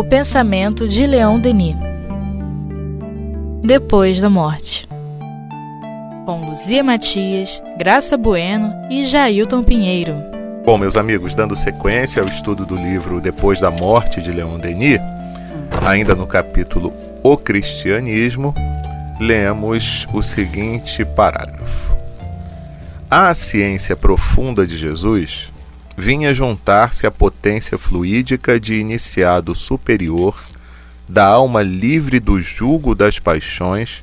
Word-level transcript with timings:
O 0.00 0.02
pensamento 0.02 0.88
de 0.88 1.06
Leon 1.06 1.38
Denis. 1.38 1.76
Depois 3.62 4.18
da 4.18 4.30
morte. 4.30 4.88
Com 6.24 6.48
Luzia 6.48 6.82
Matias, 6.82 7.62
Graça 7.76 8.16
Bueno 8.16 8.72
e 8.88 9.04
Jailton 9.04 9.62
Pinheiro. 9.62 10.14
Bom, 10.64 10.78
meus 10.78 10.96
amigos, 10.96 11.34
dando 11.34 11.54
sequência 11.54 12.22
ao 12.22 12.28
estudo 12.30 12.64
do 12.64 12.76
livro 12.76 13.20
Depois 13.20 13.60
da 13.60 13.70
Morte 13.70 14.22
de 14.22 14.32
Leon 14.32 14.58
Denis, 14.58 15.00
ainda 15.86 16.14
no 16.14 16.26
capítulo 16.26 16.94
O 17.22 17.36
Cristianismo, 17.36 18.54
lemos 19.20 20.08
o 20.14 20.22
seguinte 20.22 21.04
parágrafo. 21.04 21.94
A 23.10 23.34
ciência 23.34 23.94
profunda 23.94 24.66
de 24.66 24.78
Jesus 24.78 25.50
vinha 26.00 26.32
juntar-se 26.32 27.06
à 27.06 27.10
potência 27.10 27.76
fluídica 27.76 28.58
de 28.58 28.74
iniciado 28.74 29.54
superior 29.54 30.48
da 31.06 31.26
alma 31.26 31.62
livre 31.62 32.18
do 32.18 32.40
jugo 32.40 32.94
das 32.94 33.18
paixões, 33.18 34.02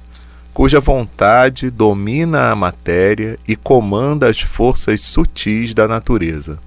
cuja 0.54 0.80
vontade 0.80 1.72
domina 1.72 2.52
a 2.52 2.56
matéria 2.56 3.40
e 3.48 3.56
comanda 3.56 4.30
as 4.30 4.42
forças 4.42 5.02
sutis 5.02 5.74
da 5.74 5.88
natureza. 5.88 6.60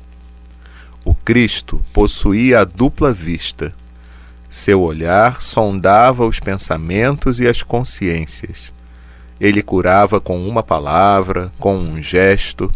O 1.04 1.14
Cristo 1.14 1.80
possuía 1.92 2.60
a 2.60 2.65
dupla 2.65 3.12
vista. 3.12 3.73
Seu 4.48 4.80
olhar 4.80 5.40
sondava 5.40 6.26
os 6.26 6.40
pensamentos 6.40 7.38
e 7.38 7.46
as 7.46 7.62
consciências. 7.62 8.73
Ele 9.40 9.62
curava 9.62 10.20
com 10.20 10.46
uma 10.46 10.62
palavra, 10.62 11.52
com 11.59 11.76
um 11.76 12.02
gesto, 12.02 12.70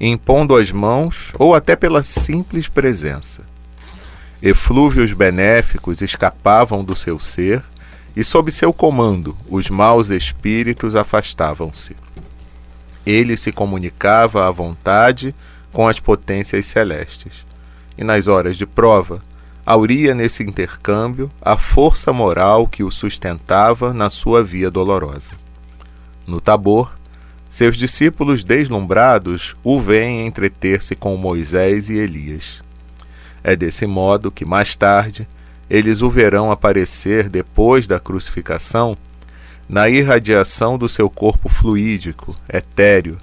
impondo 0.00 0.56
as 0.56 0.72
mãos 0.72 1.32
ou 1.38 1.54
até 1.54 1.76
pela 1.76 2.02
simples 2.02 2.68
presença. 2.68 3.44
Eflúvios 4.42 5.12
benéficos 5.12 6.00
escapavam 6.00 6.82
do 6.82 6.96
seu 6.96 7.18
ser 7.18 7.62
e, 8.16 8.24
sob 8.24 8.50
seu 8.50 8.72
comando, 8.72 9.36
os 9.48 9.68
maus 9.68 10.08
espíritos 10.08 10.96
afastavam-se. 10.96 11.94
Ele 13.04 13.36
se 13.36 13.52
comunicava 13.52 14.46
à 14.46 14.50
vontade 14.50 15.34
com 15.72 15.86
as 15.86 16.00
potências 16.00 16.66
celestes, 16.66 17.44
e 17.96 18.02
nas 18.02 18.28
horas 18.28 18.56
de 18.56 18.66
prova, 18.66 19.22
auria 19.64 20.14
nesse 20.14 20.42
intercâmbio 20.42 21.30
a 21.40 21.56
força 21.56 22.12
moral 22.12 22.66
que 22.66 22.82
o 22.82 22.90
sustentava 22.90 23.92
na 23.92 24.10
sua 24.10 24.42
via 24.42 24.70
dolorosa. 24.70 25.32
No 26.26 26.40
Tabor, 26.40 26.92
seus 27.50 27.76
discípulos 27.76 28.44
deslumbrados 28.44 29.56
o 29.64 29.80
veem 29.80 30.24
entreter-se 30.24 30.94
com 30.94 31.16
Moisés 31.16 31.90
e 31.90 31.96
Elias. 31.96 32.62
É 33.42 33.56
desse 33.56 33.88
modo 33.88 34.30
que, 34.30 34.44
mais 34.44 34.76
tarde, 34.76 35.26
eles 35.68 36.00
o 36.00 36.08
verão 36.08 36.52
aparecer 36.52 37.28
depois 37.28 37.88
da 37.88 37.98
crucificação 37.98 38.96
na 39.68 39.88
irradiação 39.88 40.78
do 40.78 40.88
seu 40.88 41.10
corpo 41.10 41.48
fluídico, 41.48 42.36
etéreo, 42.48 43.18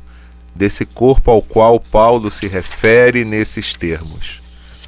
desse 0.53 0.85
corpo 0.85 1.31
ao 1.31 1.41
qual 1.41 1.79
Paulo 1.79 2.29
se 2.29 2.47
refere 2.47 3.23
nesses 3.23 3.75
termos. 3.75 4.41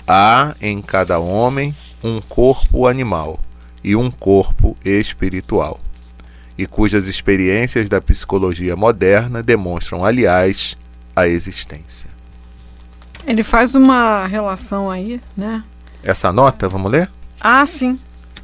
Há 0.06 0.54
em 0.62 0.82
cada 0.82 1.18
homem 1.18 1.74
um 2.04 2.20
corpo 2.20 2.88
animal 2.88 3.40
e 3.82 3.96
um 3.96 4.12
corpo 4.12 4.76
espiritual 4.84 5.80
e 6.60 6.68
cujas 6.68 7.08
experiências 7.08 7.88
da 7.88 8.02
psicologia 8.02 8.76
moderna 8.76 9.42
demonstram, 9.42 10.04
aliás, 10.04 10.76
a 11.16 11.26
existência. 11.26 12.10
Ele 13.26 13.44
faz 13.44 13.76
uma 13.76 14.28
relação 14.28 14.92
aí, 14.92 15.22
né? 15.38 15.64
Essa 16.04 16.34
nota, 16.34 16.68
vamos 16.68 16.92
ler? 16.92 17.10
Ah, 17.40 17.66
sim. 17.66 17.98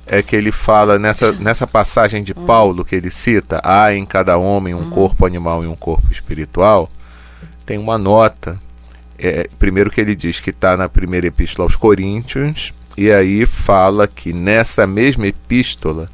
É 0.08 0.23
que 0.23 0.33
ele 0.33 0.49
fala 0.49 0.97
nessa, 0.97 1.33
nessa 1.33 1.67
passagem 1.67 2.23
de 2.23 2.31
hum. 2.31 2.45
Paulo 2.45 2.86
que 2.86 2.95
ele 2.95 3.11
cita: 3.11 3.59
há 3.61 3.93
em 3.93 4.05
cada 4.05 4.38
homem 4.38 4.73
um 4.73 4.83
hum. 4.83 4.89
corpo 4.92 5.26
animal 5.26 5.65
e 5.65 5.67
um 5.67 5.76
corpo 5.76 6.09
espiritual. 6.09 6.89
Tem 7.65 7.77
uma 7.77 7.97
nota. 7.97 8.58
É, 9.20 9.49
primeiro 9.59 9.92
que 9.92 9.99
ele 9.99 10.15
diz 10.15 10.39
que 10.39 10.52
está 10.52 10.77
na 10.77 10.87
primeira 10.87 11.27
epístola 11.27 11.65
aos 11.65 11.76
Coríntios, 11.76 12.73
e 12.97 13.11
aí 13.11 13.45
fala 13.45 14.08
que 14.08 14.32
nessa 14.32 14.87
mesma 14.87 15.27
epístola 15.27 16.09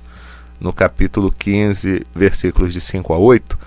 no 0.62 0.72
capítulo 0.72 1.32
15, 1.32 2.06
versículos 2.16 2.72
de 2.72 2.80
5 2.80 3.14
a 3.14 3.18
8, 3.18 3.58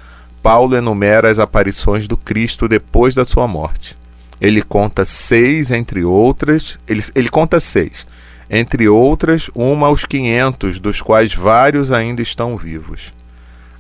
Paulo 0.43 0.77
enumera 0.77 1.29
as 1.29 1.39
aparições 1.39 2.07
do 2.07 2.17
Cristo 2.17 2.69
depois 2.69 3.15
da 3.15 3.25
sua 3.25 3.49
morte. 3.49 3.97
Ele 4.41 4.63
conta 4.63 5.05
seis, 5.05 5.71
entre 5.71 6.05
outras, 6.05 6.79
ele, 6.87 7.03
ele 7.15 7.29
conta 7.29 7.59
seis, 7.59 8.07
entre 8.49 8.89
outras, 8.89 9.51
uma 9.55 9.87
aos 9.87 10.05
500, 10.05 10.79
dos 10.79 11.01
quais 11.01 11.35
vários 11.35 11.91
ainda 11.91 12.23
estão 12.23 12.57
vivos. 12.57 13.13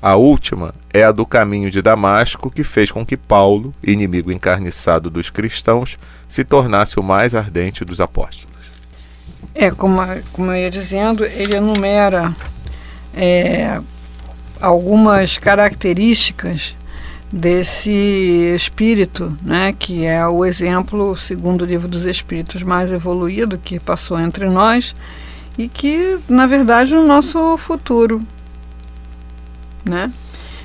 A 0.01 0.17
última 0.17 0.75
é 0.93 1.05
a 1.05 1.13
do 1.13 1.25
caminho 1.25 1.71
de 1.71 1.81
Damasco, 1.81 2.51
que 2.51 2.65
fez 2.65 2.91
com 2.91 3.07
que 3.07 3.17
Paulo, 3.17 3.75
inimigo 3.83 4.33
encarniçado 4.33 5.09
dos 5.11 5.31
cristãos, 5.31 5.99
se 6.27 6.45
tornasse 6.45 6.99
o 6.99 7.03
mais 7.03 7.35
ardente 7.35 7.85
dos 7.85 8.01
apóstolos. 8.01 8.55
É, 9.55 9.71
como, 9.71 10.01
como 10.33 10.51
eu 10.51 10.57
ia 10.57 10.71
dizendo, 10.71 11.25
ele 11.25 11.55
enumera 11.55 12.35
é, 13.17 13.81
algumas 14.61 15.39
características 15.39 16.77
desse 17.33 17.91
espírito, 18.55 19.37
né, 19.43 19.75
que 19.77 20.05
é 20.05 20.27
o 20.27 20.45
exemplo, 20.45 21.17
segundo 21.17 21.63
o 21.63 21.65
livro 21.67 21.89
dos 21.89 22.05
espíritos, 22.05 22.63
mais 22.63 22.93
evoluído 22.93 23.59
que 23.59 23.81
passou 23.81 24.21
entre 24.21 24.49
nós 24.49 24.95
e 25.59 25.69
que, 25.69 26.19
na 26.29 26.47
verdade, 26.47 26.95
é 26.95 26.99
o 26.99 27.05
nosso 27.05 27.57
futuro, 27.57 28.21
né? 29.85 30.13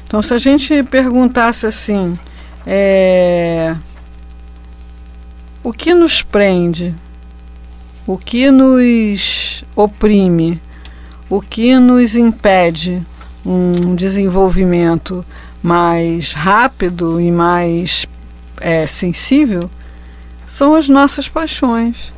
Então, 0.05 0.21
se 0.21 0.33
a 0.33 0.37
gente 0.37 0.81
perguntasse 0.83 1.65
assim, 1.65 2.17
é, 2.65 3.75
o 5.63 5.71
que 5.71 5.93
nos 5.93 6.21
prende, 6.21 6.95
o 8.07 8.17
que 8.17 8.49
nos 8.49 9.63
oprime, 9.75 10.59
o 11.29 11.41
que 11.41 11.77
nos 11.77 12.15
impede 12.15 13.05
um 13.45 13.95
desenvolvimento 13.95 15.23
mais 15.61 16.33
rápido 16.33 17.19
e 17.19 17.31
mais 17.31 18.05
é, 18.59 18.87
sensível 18.87 19.69
são 20.47 20.73
as 20.73 20.89
nossas 20.89 21.29
paixões, 21.29 22.11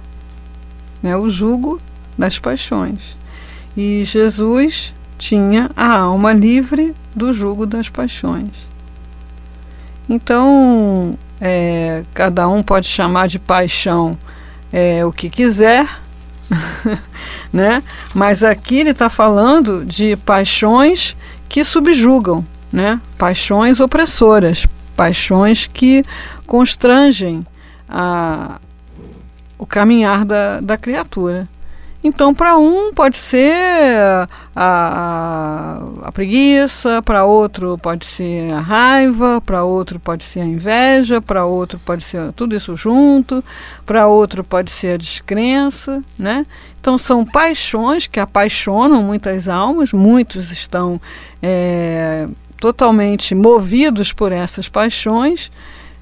né? 1.03 1.15
o 1.17 1.29
jugo 1.29 1.81
das 2.17 2.39
paixões. 2.39 3.17
E 3.75 4.03
Jesus 4.03 4.93
tinha 5.17 5.69
a 5.75 5.97
alma 5.97 6.33
livre 6.33 6.93
do 7.15 7.33
jugo 7.33 7.65
das 7.65 7.89
paixões. 7.89 8.49
Então, 10.09 11.17
é, 11.39 12.03
cada 12.13 12.47
um 12.47 12.63
pode 12.63 12.87
chamar 12.87 13.27
de 13.27 13.39
paixão 13.39 14.17
é, 14.71 15.05
o 15.05 15.11
que 15.11 15.29
quiser, 15.29 15.87
né? 17.51 17.83
Mas 18.13 18.43
aqui 18.43 18.79
ele 18.79 18.91
está 18.91 19.09
falando 19.09 19.85
de 19.85 20.15
paixões 20.17 21.15
que 21.47 21.63
subjugam, 21.63 22.45
né? 22.71 22.99
Paixões 23.17 23.79
opressoras, 23.79 24.65
paixões 24.95 25.67
que 25.67 26.03
constrangem 26.45 27.45
a, 27.87 28.59
o 29.57 29.65
caminhar 29.65 30.25
da, 30.25 30.59
da 30.61 30.77
criatura. 30.77 31.47
Então, 32.03 32.33
para 32.33 32.57
um 32.57 32.91
pode 32.93 33.17
ser 33.17 33.53
a, 34.55 35.79
a, 36.01 36.11
preguiça, 36.11 36.99
para 37.03 37.25
outro 37.25 37.77
pode 37.77 38.07
ser 38.07 38.51
a 38.51 38.59
raiva, 38.59 39.39
para 39.45 39.63
outro 39.63 39.99
pode 39.99 40.23
ser 40.23 40.39
a 40.39 40.45
inveja, 40.45 41.21
para 41.21 41.45
outro 41.45 41.79
pode 41.85 42.03
ser 42.03 42.31
tudo 42.33 42.55
isso 42.55 42.75
junto, 42.75 43.43
para 43.85 44.07
outro 44.07 44.43
pode 44.43 44.71
ser 44.71 44.95
a 44.95 44.97
descrença, 44.97 46.03
né? 46.17 46.45
Então, 46.79 46.97
são 46.97 47.23
paixões 47.23 48.07
que 48.07 48.19
apaixonam 48.19 49.03
muitas 49.03 49.47
almas, 49.47 49.93
muitos 49.93 50.51
estão 50.51 50.99
é, 51.41 52.27
totalmente 52.59 53.35
movidos 53.35 54.11
por 54.11 54.31
essas 54.31 54.67
paixões 54.67 55.51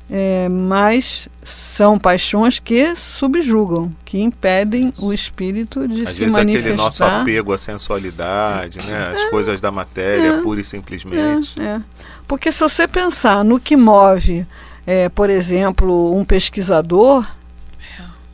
é, 0.10 0.50
mas 0.50 1.30
são 1.44 2.00
paixões 2.00 2.58
que 2.58 2.96
subjugam, 2.96 3.92
que 4.04 4.20
impedem 4.20 4.92
o 4.98 5.14
espírito 5.14 5.88
de 5.88 6.02
Às 6.02 6.10
se 6.10 6.20
vezes 6.20 6.34
manifestar. 6.34 6.60
aquele 6.60 6.76
nosso 6.76 7.04
apego 7.04 7.54
à 7.54 7.58
sensualidade, 7.58 8.80
né? 8.80 9.14
as 9.14 9.20
é, 9.20 9.30
coisas 9.30 9.62
da 9.62 9.72
matéria, 9.72 10.30
é, 10.30 10.42
pura 10.42 10.62
e 10.62 10.66
simplesmente. 10.66 11.54
É, 11.62 11.64
é, 11.64 11.82
Porque 12.28 12.52
se 12.52 12.60
você 12.60 12.88
pensar 12.88 13.44
no 13.44 13.60
que 13.60 13.76
move, 13.76 14.48
é, 14.86 15.10
por 15.10 15.30
exemplo, 15.30 16.16
um 16.18 16.26
pesquisador 16.26 17.28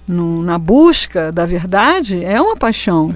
no, 0.08 0.42
na 0.44 0.58
busca 0.58 1.30
da 1.30 1.46
verdade, 1.46 2.24
é 2.24 2.40
uma 2.40 2.56
paixão, 2.56 3.14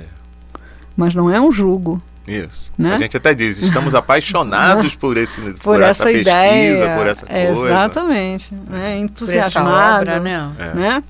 mas 0.97 1.15
não 1.15 1.31
é 1.31 1.39
um 1.39 1.49
jugo. 1.49 2.01
Isso. 2.29 2.71
Né? 2.77 2.93
A 2.93 2.97
gente 2.97 3.17
até 3.17 3.33
diz, 3.33 3.59
estamos 3.59 3.95
apaixonados 3.95 4.95
por, 4.95 5.17
esse, 5.17 5.41
por, 5.59 5.59
por 5.59 5.81
essa, 5.81 6.03
essa 6.03 6.03
pesquisa, 6.03 6.21
ideia, 6.21 6.97
por 6.97 7.07
essa 7.07 7.25
coisa. 7.25 7.65
Exatamente. 7.65 8.53
Né? 8.69 8.97
Entusiasmado. 8.99 10.01
Obra, 10.01 10.19
né? 10.19 10.51
É. 10.59 10.73
né? 10.75 11.03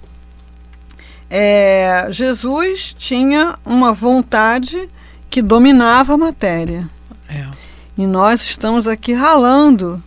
é, 1.30 2.08
Jesus 2.10 2.94
tinha 2.98 3.58
uma 3.66 3.94
vontade 3.94 4.90
que 5.30 5.42
dominava 5.42 6.14
a 6.14 6.18
matéria. 6.18 6.90
É. 7.28 7.46
E 7.98 8.08
nós 8.08 8.42
estamos 8.42 8.88
aqui 8.88 9.14
ralando 9.14 10.02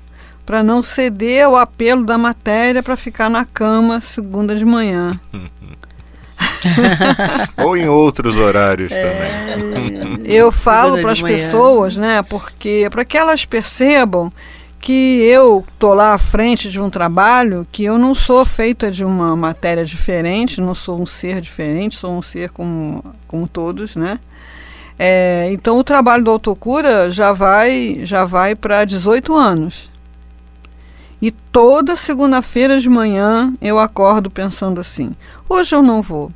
para 0.45 0.63
não 0.63 0.83
ceder 0.83 1.45
ao 1.45 1.57
apelo 1.57 2.05
da 2.05 2.19
matéria 2.19 2.83
para 2.83 2.97
ficar 2.97 3.29
na 3.29 3.45
cama 3.45 4.01
segunda 4.01 4.57
de 4.57 4.65
manhã. 4.65 5.21
Ou 7.59 7.77
em 7.77 7.89
outros 7.89 8.37
horários 8.39 8.93
É. 8.93 9.55
também. 9.55 10.21
Eu 10.25 10.51
falo 10.53 10.99
para 11.01 11.13
as 11.13 11.23
pessoas, 11.23 11.97
né, 11.97 12.23
porque 12.23 12.89
para 12.91 13.05
que 13.05 13.17
elas 13.17 13.45
percebam 13.45 14.33
que 14.81 15.23
eu 15.23 15.65
tô 15.79 15.95
lá 15.95 16.13
à 16.13 16.19
frente 16.19 16.69
de 16.69 16.81
um 16.81 16.91
trabalho, 16.91 17.65
que 17.71 17.85
eu 17.85 17.97
não 17.97 18.17
sou 18.17 18.45
feita 18.45 18.91
de 18.91 19.05
uma 19.05 19.37
matéria 19.37 19.85
diferente, 19.85 20.61
não 20.61 20.75
sou 20.75 21.01
um 21.01 21.07
ser 21.07 21.41
diferente, 21.41 21.97
sou 21.97 22.13
um 22.13 22.21
ser 22.21 22.51
como, 22.51 23.03
como 23.29 23.47
todos, 23.47 23.95
né? 23.95 24.19
É, 24.99 25.49
então 25.53 25.79
o 25.79 25.85
trabalho 25.85 26.25
do 26.25 26.31
autocura 26.31 27.11
já 27.11 27.33
vai 27.33 28.01
já 28.03 28.25
vai 28.25 28.55
para 28.55 28.85
18 28.85 29.35
anos. 29.35 29.89
E 31.21 31.31
toda 31.31 31.95
segunda-feira 31.95 32.81
de 32.81 32.89
manhã 32.89 33.55
eu 33.63 33.79
acordo 33.79 34.29
pensando 34.29 34.81
assim: 34.81 35.13
hoje 35.49 35.75
eu 35.75 35.83
não 35.83 36.03
vou. 36.03 36.31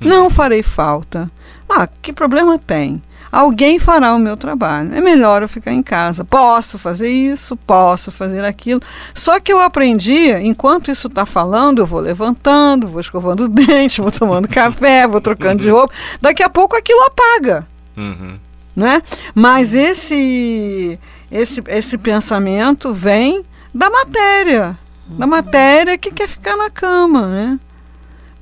Não 0.00 0.30
farei 0.30 0.62
falta. 0.62 1.30
Ah, 1.68 1.88
que 2.00 2.12
problema 2.12 2.58
tem? 2.58 3.02
Alguém 3.32 3.78
fará 3.78 4.14
o 4.14 4.18
meu 4.18 4.36
trabalho. 4.36 4.94
É 4.94 5.00
melhor 5.00 5.40
eu 5.40 5.48
ficar 5.48 5.72
em 5.72 5.82
casa. 5.82 6.22
Posso 6.22 6.78
fazer 6.78 7.08
isso, 7.08 7.56
posso 7.56 8.10
fazer 8.10 8.44
aquilo. 8.44 8.82
Só 9.14 9.40
que 9.40 9.50
eu 9.50 9.58
aprendi, 9.58 10.30
enquanto 10.42 10.90
isso 10.90 11.06
está 11.06 11.24
falando, 11.24 11.78
eu 11.78 11.86
vou 11.86 12.00
levantando, 12.00 12.88
vou 12.88 13.00
escovando 13.00 13.44
o 13.44 13.48
dente, 13.48 14.02
vou 14.02 14.12
tomando 14.12 14.46
café, 14.46 15.08
vou 15.08 15.18
trocando 15.20 15.62
de 15.62 15.70
roupa. 15.70 15.94
Daqui 16.20 16.42
a 16.42 16.50
pouco 16.50 16.76
aquilo 16.76 17.02
apaga 17.04 17.66
Uhum. 17.96 18.36
né? 18.76 19.02
Mas 19.34 19.72
esse, 19.74 20.98
esse, 21.30 21.62
esse 21.68 21.96
pensamento 21.98 22.92
vem 22.92 23.42
da 23.74 23.88
matéria, 23.88 24.78
da 25.06 25.26
matéria 25.26 25.96
que 25.96 26.10
quer 26.10 26.28
ficar 26.28 26.56
na 26.56 26.68
cama, 26.68 27.28
né? 27.28 27.60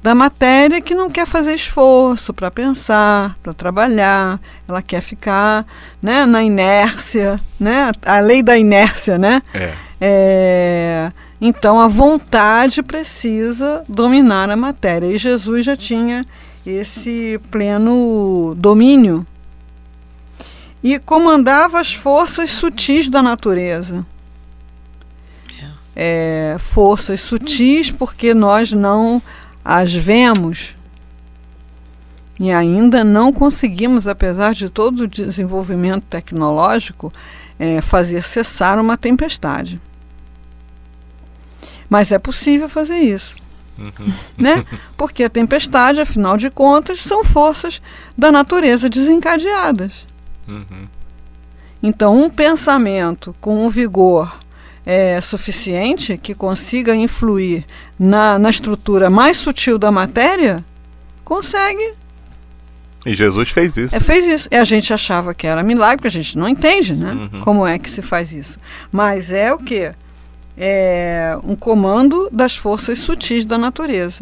Da 0.02 0.14
matéria 0.14 0.80
que 0.80 0.94
não 0.94 1.10
quer 1.10 1.26
fazer 1.26 1.54
esforço 1.54 2.32
para 2.32 2.50
pensar, 2.50 3.36
para 3.42 3.52
trabalhar, 3.52 4.40
ela 4.66 4.80
quer 4.80 5.02
ficar, 5.02 5.66
né, 6.00 6.24
na 6.24 6.42
inércia, 6.42 7.38
né? 7.58 7.92
A 8.06 8.18
lei 8.18 8.42
da 8.42 8.56
inércia, 8.56 9.18
né? 9.18 9.42
É. 9.52 9.74
É, 10.00 11.12
então 11.38 11.78
a 11.78 11.86
vontade 11.86 12.82
precisa 12.82 13.84
dominar 13.86 14.48
a 14.48 14.56
matéria. 14.56 15.06
E 15.06 15.18
Jesus 15.18 15.66
já 15.66 15.76
tinha 15.76 16.24
esse 16.64 17.38
pleno 17.50 18.54
domínio 18.56 19.26
e 20.82 20.98
comandava 20.98 21.78
as 21.78 21.92
forças 21.92 22.50
sutis 22.52 23.10
da 23.10 23.22
natureza. 23.22 24.06
É, 25.94 26.56
forças 26.58 27.20
sutis 27.20 27.90
porque 27.90 28.32
nós 28.32 28.72
não 28.72 29.20
as 29.64 29.94
vemos 29.94 30.74
e 32.38 32.50
ainda 32.50 33.04
não 33.04 33.32
conseguimos, 33.32 34.08
apesar 34.08 34.54
de 34.54 34.70
todo 34.70 35.00
o 35.00 35.06
desenvolvimento 35.06 36.04
tecnológico, 36.04 37.12
é, 37.58 37.82
fazer 37.82 38.24
cessar 38.24 38.78
uma 38.78 38.96
tempestade. 38.96 39.78
Mas 41.88 42.10
é 42.10 42.18
possível 42.18 42.66
fazer 42.66 42.96
isso. 42.96 43.36
Né? 44.38 44.64
Porque 44.96 45.22
a 45.22 45.28
tempestade, 45.28 46.00
afinal 46.00 46.38
de 46.38 46.48
contas, 46.48 47.02
são 47.02 47.22
forças 47.22 47.82
da 48.16 48.32
natureza 48.32 48.88
desencadeadas. 48.88 50.06
Uhum. 50.48 50.88
Então, 51.82 52.24
um 52.24 52.30
pensamento 52.30 53.34
com 53.38 53.66
um 53.66 53.68
vigor 53.68 54.39
é, 54.84 55.20
suficiente 55.20 56.16
que 56.16 56.34
consiga 56.34 56.94
influir 56.94 57.64
na, 57.98 58.38
na 58.38 58.50
estrutura 58.50 59.10
mais 59.10 59.36
sutil 59.36 59.78
da 59.78 59.90
matéria, 59.92 60.64
consegue. 61.24 61.92
E 63.06 63.14
Jesus 63.14 63.48
fez 63.50 63.76
isso. 63.76 63.94
É, 63.94 64.00
fez 64.00 64.26
isso. 64.26 64.48
E 64.50 64.56
a 64.56 64.64
gente 64.64 64.92
achava 64.92 65.32
que 65.34 65.46
era 65.46 65.62
milagre, 65.62 65.96
porque 65.98 66.08
a 66.08 66.10
gente 66.10 66.36
não 66.36 66.48
entende 66.48 66.94
né, 66.94 67.12
Uhum. 67.32 67.40
como 67.40 67.66
é 67.66 67.78
que 67.78 67.88
se 67.88 68.02
faz 68.02 68.32
isso. 68.32 68.58
Mas 68.92 69.30
é 69.30 69.52
o 69.52 69.58
que? 69.58 69.92
É 70.56 71.38
um 71.42 71.56
comando 71.56 72.28
das 72.30 72.56
forças 72.56 72.98
sutis 72.98 73.46
da 73.46 73.56
natureza. 73.56 74.20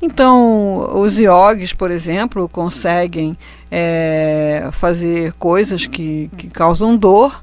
Então, 0.00 0.88
os 0.94 1.18
iogues, 1.18 1.74
por 1.74 1.90
exemplo, 1.90 2.48
conseguem 2.48 3.36
é, 3.70 4.70
fazer 4.72 5.34
coisas 5.34 5.84
que, 5.84 6.30
que 6.38 6.48
causam 6.48 6.96
dor, 6.96 7.42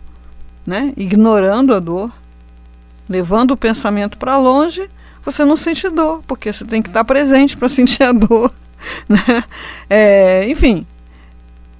né? 0.65 0.91
ignorando 0.97 1.75
a 1.75 1.79
dor, 1.79 2.11
levando 3.07 3.51
o 3.51 3.57
pensamento 3.57 4.17
para 4.17 4.37
longe, 4.37 4.89
você 5.23 5.43
não 5.43 5.57
sente 5.57 5.89
dor, 5.89 6.21
porque 6.25 6.51
você 6.51 6.65
tem 6.65 6.81
que 6.81 6.89
estar 6.89 7.03
presente 7.03 7.57
para 7.57 7.69
sentir 7.69 8.03
a 8.03 8.11
dor. 8.11 8.53
Né? 9.09 9.43
É, 9.89 10.47
enfim, 10.47 10.85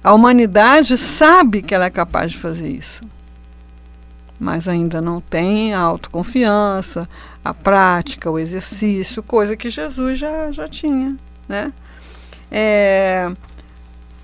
a 0.02 0.12
humanidade 0.12 0.98
sabe 0.98 1.62
que 1.62 1.72
ela 1.72 1.84
é 1.84 1.90
capaz 1.90 2.32
de 2.32 2.38
fazer 2.38 2.68
isso, 2.68 3.02
mas 4.38 4.66
ainda 4.66 5.00
não 5.00 5.20
tem 5.20 5.72
a 5.72 5.78
autoconfiança, 5.78 7.08
a 7.44 7.54
prática, 7.54 8.28
o 8.28 8.38
exercício, 8.38 9.22
coisa 9.22 9.56
que 9.56 9.70
Jesus 9.70 10.18
já, 10.18 10.50
já 10.50 10.66
tinha. 10.66 11.16
Né? 11.48 11.72
É, 12.50 13.30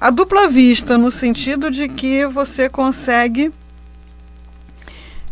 a 0.01 0.11
dupla 0.11 0.49
vista, 0.49 0.99
no 0.99 1.11
sentido 1.11 1.71
de 1.71 1.89
que 1.89 2.27
você 2.27 2.69
consegue 2.69 3.53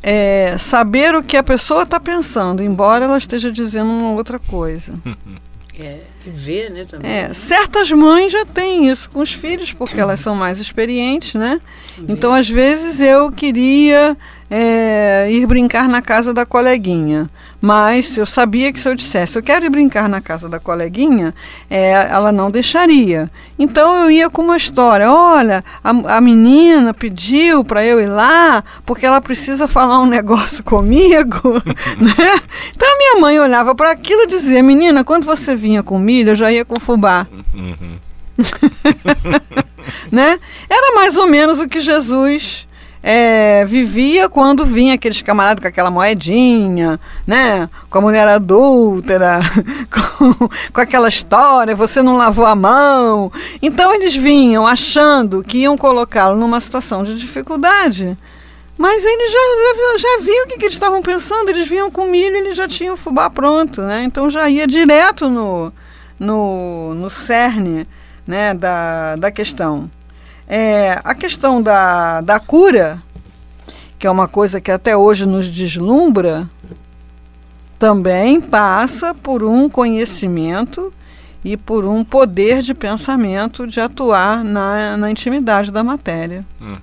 é, 0.03 0.57
saber 0.59 1.15
o 1.15 1.23
que 1.23 1.37
a 1.37 1.43
pessoa 1.43 1.85
está 1.85 2.01
pensando, 2.01 2.63
embora 2.63 3.05
ela 3.05 3.19
esteja 3.19 3.53
dizendo 3.53 3.91
uma 3.91 4.13
outra 4.13 4.39
coisa. 4.39 4.93
É, 5.79 6.01
e 6.27 6.29
ver, 6.29 6.71
né, 6.71 6.85
também. 6.85 7.11
É, 7.11 7.33
certas 7.33 7.91
mães 7.91 8.31
já 8.31 8.45
têm 8.45 8.91
isso 8.91 9.11
com 9.11 9.21
os 9.21 9.33
filhos, 9.33 9.73
porque 9.73 9.99
elas 9.99 10.21
são 10.21 10.35
mais 10.35 10.61
experientes, 10.61 11.35
né? 11.35 11.63
Então, 12.07 12.33
às 12.33 12.47
vezes, 12.49 13.01
eu 13.01 13.33
queria 13.33 14.15
é, 14.55 15.29
ir 15.31 15.47
brincar 15.47 15.89
na 15.89 16.03
casa 16.03 16.35
da 16.35 16.45
coleguinha, 16.45 17.27
mas 17.59 18.19
eu 18.19 18.27
sabia 18.27 18.71
que 18.71 18.79
se 18.79 18.87
eu 18.87 18.95
dissesse 18.95 19.39
eu 19.39 19.43
quero 19.43 19.65
ir 19.65 19.71
brincar 19.71 20.11
na 20.11 20.21
casa 20.21 20.47
da 20.47 20.61
coleguinha, 20.61 21.35
é, 21.71 21.93
ela 21.93 22.31
não 22.31 22.51
deixaria. 22.51 23.31
Então, 23.59 24.03
eu 24.03 24.11
ia 24.11 24.29
com 24.29 24.43
uma 24.43 24.59
história: 24.59 25.11
olha, 25.11 25.65
a, 25.83 26.17
a 26.17 26.21
menina 26.21 26.93
pediu 26.93 27.65
para 27.65 27.83
eu 27.83 27.99
ir 27.99 28.09
lá 28.09 28.63
porque 28.85 29.07
ela 29.07 29.23
precisa 29.23 29.67
falar 29.67 30.03
um 30.03 30.07
negócio 30.07 30.63
comigo, 30.65 31.55
né? 31.99 32.41
Então, 32.77 32.95
a 32.95 32.99
minha 32.99 33.21
mãe 33.23 33.41
olhava 33.41 33.75
para 33.75 33.91
aquilo 33.91 34.25
e 34.25 34.27
dizia: 34.27 34.63
menina, 34.63 35.03
quando 35.03 35.25
você 35.25 35.57
vinha 35.57 35.83
com 35.83 35.99
milho, 35.99 36.33
eu 36.33 36.37
já 36.37 36.53
ia 36.53 36.65
com 36.65 36.79
fubá 36.79 37.27
Uhum. 37.55 37.97
né? 40.13 40.39
Era 40.69 40.95
mais 40.95 41.17
ou 41.17 41.27
menos 41.27 41.59
o 41.59 41.67
que 41.67 41.81
Jesus 41.81 42.67
é, 43.03 43.65
vivia 43.65 44.29
quando 44.29 44.65
vinha 44.65 44.95
aqueles 44.95 45.21
camaradas 45.21 45.61
com 45.61 45.69
aquela 45.69 45.91
moedinha, 45.91 47.01
né? 47.27 47.69
Com 47.91 47.99
a 47.99 48.01
mulher 48.01 48.29
adúltera, 48.29 49.41
com, 49.91 50.49
com 50.73 50.81
aquela 50.81 51.09
história, 51.09 51.75
você 51.75 52.01
não 52.01 52.17
lavou 52.17 52.47
a 52.47 52.55
mão. 52.55 53.33
Então 53.61 53.93
eles 53.93 54.15
vinham 54.15 54.67
achando 54.67 55.43
que 55.43 55.59
iam 55.59 55.77
colocá-lo 55.77 56.37
numa 56.37 56.61
situação 56.61 57.03
de 57.03 57.19
dificuldade. 57.19 58.17
Mas 58.79 59.05
eles 59.05 59.33
já, 59.33 59.99
já, 59.99 60.25
viam 60.25 60.45
o 60.45 60.49
que, 60.49 60.59
que 60.59 60.65
eles 60.65 60.75
estavam 60.75 61.03
pensando, 61.03 61.51
eles 61.51 61.69
vinham 61.69 61.91
com 61.91 62.07
milho 62.07 62.37
e 62.37 62.39
eles 62.39 62.57
já 62.57 62.67
tinham 62.67 62.95
o 62.95 62.97
fubá 62.97 63.29
pronto, 63.29 63.83
né? 63.83 64.03
Então 64.05 64.31
já 64.31 64.49
ia 64.49 64.67
direto 64.67 65.29
no, 65.29 65.73
no, 66.19 66.95
no 66.95 67.11
cerne 67.11 67.87
né, 68.27 68.55
da, 68.55 69.17
da 69.17 69.31
questão. 69.31 69.91
É, 70.47 71.01
a 71.05 71.15
questão 71.15 71.63
da, 71.63 72.21
da 72.21 72.39
cura, 72.39 73.03
que 73.99 74.07
é 74.07 74.11
uma 74.11 74.29
coisa 74.29 74.61
que 74.61 74.71
até 74.71 74.97
hoje 74.97 75.27
nos 75.27 75.49
deslumbra, 75.49 76.49
também 77.79 78.41
passa 78.41 79.15
por 79.15 79.43
um 79.43 79.69
conhecimento 79.69 80.93
e 81.45 81.57
por 81.57 81.85
um 81.85 82.05
poder 82.05 82.63
de 82.63 82.75
pensamento 82.75 83.67
de 83.67 83.81
atuar 83.81 84.45
na, 84.45 84.97
na 84.97 85.11
intimidade 85.11 85.73
da 85.73 85.83
matéria. 85.83 86.45
Uhum. 86.61 86.79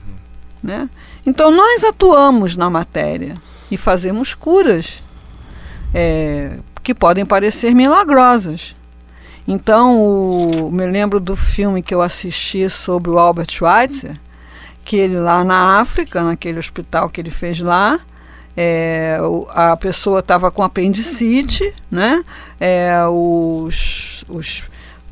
Né? 0.61 0.89
Então, 1.25 1.51
nós 1.51 1.83
atuamos 1.83 2.57
na 2.57 2.69
matéria 2.69 3.35
e 3.71 3.77
fazemos 3.77 4.33
curas 4.33 5.01
é, 5.93 6.59
que 6.83 6.93
podem 6.93 7.25
parecer 7.25 7.73
milagrosas. 7.73 8.75
Então, 9.51 9.99
o, 9.99 10.71
me 10.71 10.85
lembro 10.85 11.19
do 11.19 11.35
filme 11.35 11.81
que 11.81 11.91
eu 11.91 12.03
assisti 12.03 12.69
sobre 12.69 13.09
o 13.09 13.17
Albert 13.17 13.49
Schweitzer, 13.49 14.15
que 14.85 14.95
ele 14.95 15.17
lá 15.19 15.43
na 15.43 15.79
África, 15.79 16.21
naquele 16.21 16.59
hospital 16.59 17.09
que 17.09 17.19
ele 17.19 17.31
fez 17.31 17.59
lá, 17.59 17.99
é, 18.55 19.17
a 19.55 19.75
pessoa 19.75 20.19
estava 20.19 20.51
com 20.51 20.61
apendicite, 20.61 21.73
né? 21.89 22.23
É, 22.59 22.91
os, 23.07 24.23
os 24.29 24.65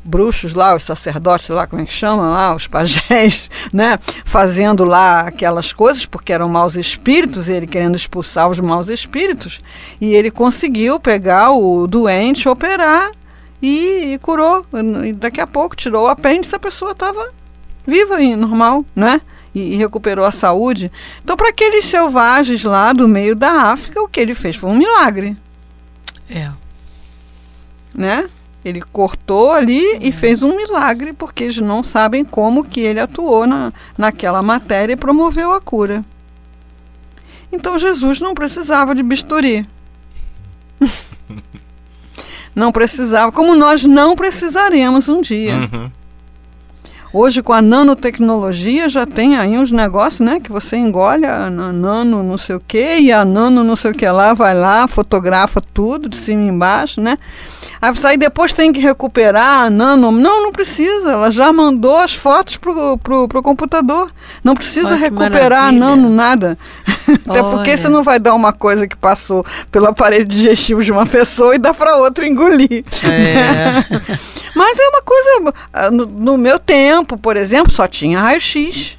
bruxos 0.04 0.54
lá, 0.54 0.76
os 0.76 0.84
sacerdotes, 0.84 1.48
lá 1.48 1.66
como 1.66 1.82
é 1.82 1.84
que 1.84 1.92
chama 1.92 2.30
lá, 2.30 2.54
os 2.54 2.68
pajés, 2.68 3.50
né, 3.74 3.98
fazendo 4.24 4.84
lá 4.84 5.22
aquelas 5.22 5.72
coisas, 5.72 6.06
porque 6.06 6.32
eram 6.32 6.48
maus 6.48 6.76
espíritos, 6.76 7.48
ele 7.48 7.66
querendo 7.66 7.96
expulsar 7.96 8.48
os 8.48 8.60
maus 8.60 8.86
espíritos, 8.86 9.60
e 10.00 10.14
ele 10.14 10.30
conseguiu 10.30 11.00
pegar 11.00 11.50
o 11.50 11.88
doente, 11.88 12.48
operar 12.48 13.10
e, 13.60 14.14
e 14.14 14.18
curou. 14.18 14.64
E 15.04 15.12
daqui 15.12 15.40
a 15.40 15.46
pouco 15.46 15.76
tirou 15.76 16.04
o 16.04 16.08
apêndice, 16.08 16.54
a 16.54 16.58
pessoa 16.58 16.92
estava 16.92 17.30
viva 17.86 18.20
e 18.20 18.36
normal, 18.36 18.84
né? 18.94 19.20
E, 19.54 19.74
e 19.74 19.76
recuperou 19.76 20.24
a 20.24 20.32
saúde. 20.32 20.92
Então, 21.22 21.36
para 21.36 21.48
aqueles 21.48 21.86
selvagens 21.86 22.62
lá 22.64 22.92
do 22.92 23.08
meio 23.08 23.34
da 23.34 23.72
África, 23.72 24.02
o 24.02 24.08
que 24.08 24.20
ele 24.20 24.34
fez 24.34 24.56
foi 24.56 24.70
um 24.70 24.76
milagre. 24.76 25.36
É. 26.28 26.50
Né? 27.94 28.28
Ele 28.64 28.82
cortou 28.82 29.52
ali 29.52 29.82
e 30.00 30.12
fez 30.12 30.42
um 30.42 30.54
milagre, 30.54 31.12
porque 31.12 31.44
eles 31.44 31.58
não 31.58 31.82
sabem 31.82 32.24
como 32.24 32.64
que 32.64 32.80
ele 32.80 33.00
atuou 33.00 33.46
na, 33.46 33.72
naquela 33.96 34.42
matéria 34.42 34.92
e 34.92 34.96
promoveu 34.96 35.52
a 35.52 35.60
cura. 35.60 36.04
Então 37.50 37.78
Jesus 37.78 38.20
não 38.20 38.34
precisava 38.34 38.94
de 38.94 39.02
bisturi. 39.02 39.66
não 42.54 42.72
precisava, 42.72 43.32
como 43.32 43.54
nós 43.54 43.84
não 43.84 44.16
precisaremos 44.16 45.08
um 45.08 45.20
dia. 45.20 45.54
Uhum. 45.54 45.90
Hoje, 47.10 47.42
com 47.42 47.54
a 47.54 47.62
nanotecnologia, 47.62 48.86
já 48.88 49.06
tem 49.06 49.36
aí 49.36 49.56
uns 49.56 49.72
negócios, 49.72 50.20
né? 50.20 50.40
Que 50.40 50.52
você 50.52 50.76
engole 50.76 51.24
a 51.24 51.48
nano 51.48 52.22
não 52.22 52.36
sei 52.36 52.56
o 52.56 52.60
que, 52.60 52.98
e 52.98 53.10
a 53.10 53.24
nano 53.24 53.64
não 53.64 53.76
sei 53.76 53.92
o 53.92 53.94
que 53.94 54.06
lá, 54.08 54.34
vai 54.34 54.54
lá, 54.54 54.86
fotografa 54.86 55.62
tudo 55.72 56.06
de 56.08 56.18
cima 56.18 56.42
e 56.42 56.48
embaixo, 56.48 57.00
né? 57.00 57.16
Aí 58.04 58.16
depois 58.16 58.52
tem 58.52 58.72
que 58.72 58.80
recuperar 58.80 59.62
a 59.66 59.70
nano. 59.70 60.10
Não, 60.10 60.42
não 60.42 60.52
precisa. 60.52 61.12
Ela 61.12 61.30
já 61.30 61.52
mandou 61.52 61.96
as 61.98 62.14
fotos 62.14 62.56
pro, 62.56 62.98
pro, 62.98 63.28
pro 63.28 63.42
computador. 63.42 64.10
Não 64.42 64.54
precisa 64.54 64.88
Olha 64.88 64.96
recuperar 64.96 65.64
a 65.64 65.72
nano, 65.72 66.08
nada. 66.10 66.58
Até 67.28 67.42
porque 67.42 67.76
você 67.76 67.88
não 67.88 68.02
vai 68.02 68.18
dar 68.18 68.34
uma 68.34 68.52
coisa 68.52 68.86
que 68.86 68.96
passou 68.96 69.44
pelo 69.70 69.86
aparelho 69.86 70.24
digestivo 70.24 70.82
de 70.82 70.92
uma 70.92 71.06
pessoa 71.06 71.54
e 71.54 71.58
dá 71.58 71.72
para 71.72 71.96
outra 71.96 72.26
engolir. 72.26 72.84
É. 73.04 73.84
Mas 74.54 74.78
é 74.78 74.88
uma 74.88 75.02
coisa. 75.02 75.54
ah, 75.72 75.90
No, 75.90 76.06
no 76.06 76.38
meu 76.38 76.58
tempo, 76.58 77.16
por 77.16 77.36
exemplo, 77.36 77.72
só 77.72 77.86
tinha 77.86 78.20
raio-x. 78.20 78.98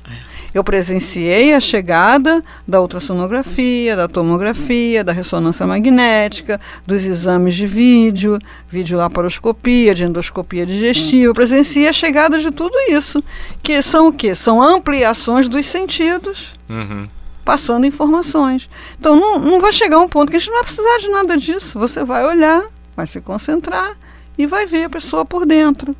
Eu 0.54 0.64
presenciei 0.64 1.54
a 1.54 1.60
chegada 1.60 2.44
da 2.68 2.82
ultrassonografia, 2.82 3.96
da 3.96 4.08
tomografia, 4.08 5.04
da 5.04 5.12
ressonância 5.12 5.66
magnética, 5.68 6.60
dos 6.86 7.04
exames 7.04 7.56
de 7.56 7.68
vídeo, 7.68 8.40
videolaparoscopia, 8.70 9.94
de 9.96 10.04
endoscopia 10.04 10.66
digestiva. 10.66 11.26
Eu 11.28 11.34
presenciei 11.34 11.88
a 11.88 11.94
chegada 11.94 12.40
de 12.40 12.52
tudo 12.52 12.74
isso, 12.90 13.24
que 13.62 13.82
são 13.82 14.08
o 14.08 14.14
quê? 14.14 14.34
São 14.36 14.62
ampliações 14.62 15.48
dos 15.48 15.66
sentidos 15.66 16.54
Uhum. 16.70 17.08
passando 17.46 17.86
informações. 17.86 18.70
Então 19.00 19.16
não, 19.16 19.40
não 19.40 19.60
vai 19.60 19.72
chegar 19.74 20.00
um 20.00 20.08
ponto 20.08 20.30
que 20.30 20.38
a 20.38 20.40
gente 20.40 20.50
não 20.50 20.58
vai 20.58 20.66
precisar 20.66 20.98
de 21.00 21.10
nada 21.10 21.38
disso. 21.38 21.80
Você 21.80 22.04
vai 22.04 22.26
olhar, 22.26 22.64
vai 22.96 23.08
se 23.08 23.20
concentrar 23.22 23.98
e 24.38 24.46
vai 24.46 24.66
ver 24.66 24.86
a 24.86 24.90
pessoa 24.90 25.26
por 25.26 25.46
dentro. 25.46 25.96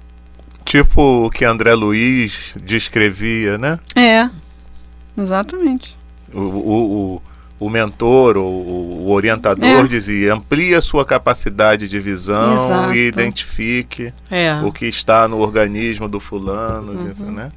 Tipo 0.64 1.26
o 1.26 1.30
que 1.32 1.44
André 1.46 1.74
Luiz 1.74 2.54
descrevia, 2.64 3.58
né? 3.58 3.80
É, 3.96 4.30
exatamente. 5.20 5.98
O, 6.34 6.40
o, 6.40 7.16
o, 7.60 7.66
o 7.66 7.70
mentor, 7.70 8.38
o, 8.38 8.42
o 8.42 9.12
orientador 9.12 9.86
É. 9.86 9.88
dizia: 9.88 10.34
amplie 10.34 10.80
sua 10.82 11.04
capacidade 11.06 11.88
de 11.90 12.00
visão 12.00 12.66
Exato. 12.68 12.94
e 12.94 13.08
identifique 13.08 14.14
É. 14.30 14.54
o 14.64 14.72
que 14.72 14.86
está 14.86 15.28
no 15.28 15.40
organismo 15.40 16.08
do 16.08 16.20
fulano, 16.20 16.94
Uhum. 16.94 17.10
isso, 17.12 17.26
né? 17.26 17.52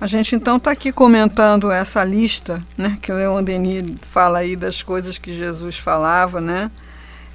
A 0.00 0.06
gente 0.06 0.34
então 0.34 0.56
está 0.56 0.70
aqui 0.70 0.92
comentando 0.92 1.70
essa 1.70 2.02
lista, 2.04 2.64
né, 2.74 2.96
que 3.02 3.12
o 3.12 3.16
Leon 3.16 3.42
Denis 3.42 3.96
fala 4.10 4.38
aí 4.38 4.56
das 4.56 4.82
coisas 4.82 5.18
que 5.18 5.36
Jesus 5.36 5.76
falava, 5.76 6.40
né, 6.40 6.70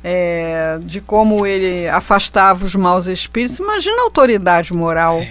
é, 0.03 0.79
de 0.81 0.99
como 0.99 1.45
ele 1.45 1.87
afastava 1.87 2.65
os 2.65 2.73
maus 2.75 3.05
espíritos. 3.05 3.59
Imagina 3.59 3.97
a 4.01 4.05
autoridade 4.05 4.73
moral, 4.73 5.23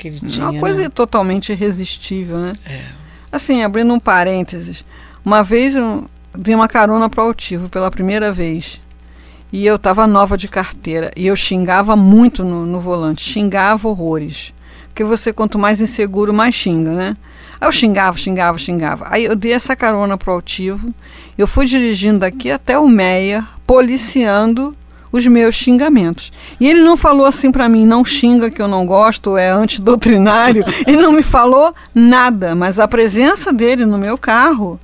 Que 0.00 0.08
ele 0.08 0.20
tinha, 0.20 0.48
uma 0.48 0.58
coisa 0.58 0.84
né? 0.84 0.88
totalmente 0.88 1.52
irresistível, 1.52 2.38
né? 2.38 2.54
É. 2.64 2.86
Assim, 3.30 3.62
abrindo 3.62 3.92
um 3.92 4.00
parênteses, 4.00 4.82
uma 5.22 5.42
vez 5.42 5.74
eu 5.74 6.08
dei 6.34 6.54
uma 6.54 6.66
carona 6.66 7.06
para 7.10 7.22
o 7.22 7.26
Altivo 7.26 7.68
pela 7.68 7.90
primeira 7.90 8.32
vez. 8.32 8.80
E 9.52 9.66
eu 9.66 9.76
estava 9.76 10.06
nova 10.06 10.38
de 10.38 10.48
carteira. 10.48 11.10
E 11.14 11.26
eu 11.26 11.36
xingava 11.36 11.94
muito 11.96 12.42
no, 12.42 12.64
no 12.64 12.80
volante. 12.80 13.22
Xingava 13.22 13.88
horrores. 13.88 14.54
Porque 14.88 15.04
você, 15.04 15.34
quanto 15.34 15.58
mais 15.58 15.82
inseguro, 15.82 16.32
mais 16.32 16.54
xinga, 16.54 16.92
né? 16.92 17.16
Aí 17.60 17.68
eu 17.68 17.72
xingava, 17.72 18.16
xingava, 18.16 18.56
xingava. 18.56 19.06
Aí 19.10 19.24
eu 19.26 19.36
dei 19.36 19.52
essa 19.52 19.76
carona 19.76 20.16
pro 20.16 20.32
Altivo. 20.32 20.94
Eu 21.36 21.46
fui 21.46 21.66
dirigindo 21.66 22.20
daqui 22.20 22.50
até 22.50 22.78
o 22.78 22.88
Meia, 22.88 23.46
policiando 23.66 24.74
os 25.12 25.26
meus 25.26 25.54
xingamentos. 25.54 26.32
E 26.58 26.68
ele 26.68 26.80
não 26.80 26.96
falou 26.96 27.26
assim 27.26 27.50
para 27.50 27.68
mim, 27.68 27.86
não 27.86 28.04
xinga 28.04 28.50
que 28.50 28.60
eu 28.60 28.68
não 28.68 28.86
gosto, 28.86 29.36
é 29.36 29.50
antidoutrinário. 29.50 30.64
ele 30.86 30.98
não 30.98 31.12
me 31.12 31.22
falou 31.22 31.74
nada, 31.94 32.54
mas 32.54 32.78
a 32.78 32.86
presença 32.86 33.52
dele 33.52 33.84
no 33.84 33.98
meu 33.98 34.16
carro 34.16 34.78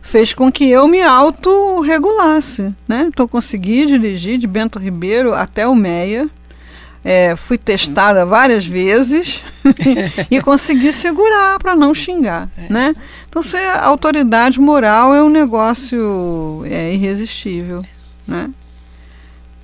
fez 0.00 0.34
com 0.34 0.50
que 0.50 0.68
eu 0.68 0.86
me 0.86 1.02
autorregulasse, 1.02 2.74
né? 2.86 3.06
Então 3.08 3.26
consegui 3.26 3.86
dirigir 3.86 4.36
de 4.36 4.46
Bento 4.46 4.78
Ribeiro 4.78 5.32
até 5.32 5.66
o 5.66 5.74
Meia. 5.74 6.28
É, 7.04 7.34
fui 7.34 7.58
testada 7.58 8.24
várias 8.24 8.64
vezes 8.64 9.42
e 10.30 10.40
consegui 10.40 10.92
segurar 10.92 11.58
para 11.58 11.74
não 11.74 11.92
xingar, 11.92 12.48
né? 12.70 12.94
Então, 13.28 13.42
ser 13.42 13.76
autoridade 13.80 14.60
moral 14.60 15.12
é 15.12 15.20
um 15.20 15.28
negócio 15.28 16.62
é, 16.64 16.94
irresistível, 16.94 17.82
né? 18.26 18.50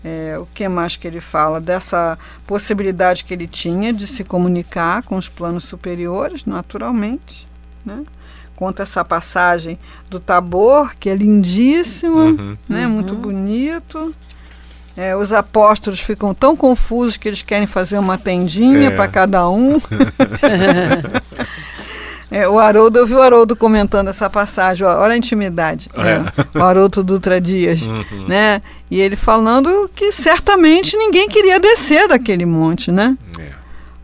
É, 0.04 0.38
o 0.38 0.46
que 0.54 0.68
mais 0.68 0.94
que 0.96 1.06
ele 1.08 1.20
fala 1.20 1.60
dessa 1.60 2.16
possibilidade 2.46 3.24
que 3.24 3.34
ele 3.34 3.48
tinha 3.48 3.92
de 3.92 4.06
se 4.06 4.22
comunicar 4.22 5.02
com 5.02 5.16
os 5.16 5.28
planos 5.28 5.64
superiores, 5.64 6.44
naturalmente, 6.44 7.48
né? 7.84 8.04
Conta 8.54 8.82
essa 8.84 9.04
passagem 9.04 9.78
do 10.08 10.18
Tabor, 10.20 10.94
que 10.98 11.08
é 11.10 11.14
lindíssima, 11.16 12.24
Uhum. 12.26 12.56
né? 12.68 12.86
Muito 12.86 13.14
bonito. 13.14 14.14
É, 14.96 15.14
os 15.16 15.32
apóstolos 15.32 16.00
ficam 16.00 16.34
tão 16.34 16.56
confusos 16.56 17.16
que 17.16 17.28
eles 17.28 17.42
querem 17.42 17.66
fazer 17.68 17.98
uma 17.98 18.18
tendinha 18.18 18.88
É. 18.88 18.90
para 18.90 19.06
cada 19.08 19.48
um. 19.48 19.78
É, 22.30 22.46
o 22.48 22.58
Haroldo, 22.58 22.98
eu 22.98 23.06
vi 23.06 23.14
o 23.14 23.22
Haroldo 23.22 23.56
comentando 23.56 24.08
essa 24.08 24.28
passagem, 24.28 24.86
ó, 24.86 25.00
olha 25.00 25.14
a 25.14 25.16
intimidade. 25.16 25.88
É. 25.96 26.58
o 26.58 26.62
Haroldo 26.62 27.02
Dutra 27.02 27.40
Dias, 27.40 27.82
Uhum. 27.82 28.26
né? 28.28 28.60
E 28.90 29.00
ele 29.00 29.16
falando 29.16 29.90
que 29.94 30.12
certamente 30.12 30.96
ninguém 30.96 31.28
queria 31.28 31.58
descer 31.58 32.06
daquele 32.08 32.44
monte, 32.44 32.90
né? 32.92 33.16
É. 33.38 33.48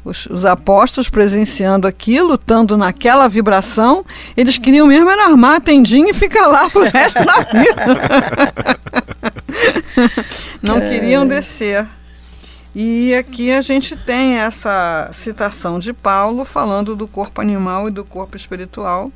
Os, 0.05 0.27
os 0.27 0.45
apóstolos 0.45 1.09
presenciando 1.09 1.87
aquilo, 1.87 2.29
lutando 2.29 2.77
naquela 2.77 3.27
vibração, 3.29 4.05
eles 4.37 4.59
queriam 4.59 4.87
mesmo 4.87 5.09
era 5.09 5.25
armar 5.25 5.57
a 5.57 5.61
tendinha 5.61 6.11
e 6.11 6.15
ficar 6.15 6.47
lá 6.47 6.69
pro 6.69 6.83
resto 6.83 7.25
da 7.25 7.39
vida. 7.41 8.79
Não 10.63 10.81
queriam 10.81 11.27
descer. 11.27 11.87
E 12.75 13.15
aqui 13.15 13.53
a 13.53 13.61
gente 13.61 13.95
tem 13.95 14.37
essa 14.39 15.09
citação 15.13 15.79
de 15.79 15.93
Paulo 15.93 16.45
falando 16.45 16.97
do 16.97 17.07
corpo 17.07 17.41
animal 17.41 17.87
e 17.87 17.91
do 17.91 18.05
corpo 18.05 18.37
espiritual, 18.37 19.13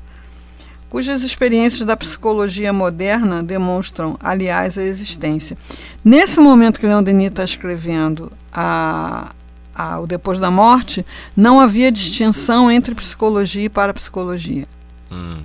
cujas 0.89 1.25
experiências 1.25 1.85
da 1.85 1.97
psicologia 1.97 2.73
moderna 2.73 3.43
demonstram, 3.43 4.17
aliás, 4.23 4.79
a 4.79 4.83
existência. 4.83 5.59
Nesse 6.05 6.39
momento 6.39 6.79
que 6.79 6.87
Leon 6.87 7.03
Denis 7.03 7.29
está 7.29 7.43
escrevendo 7.43 8.31
a, 8.53 9.33
a, 9.75 9.99
o 9.99 10.07
Depois 10.07 10.39
da 10.39 10.53
Morte, 10.53 11.05
não 11.37 11.59
havia 11.59 11.91
distinção 11.91 12.71
entre 12.71 12.95
psicologia 12.95 13.65
e 13.65 13.69
parapsicologia. 13.69 14.69
Hum, 15.11 15.39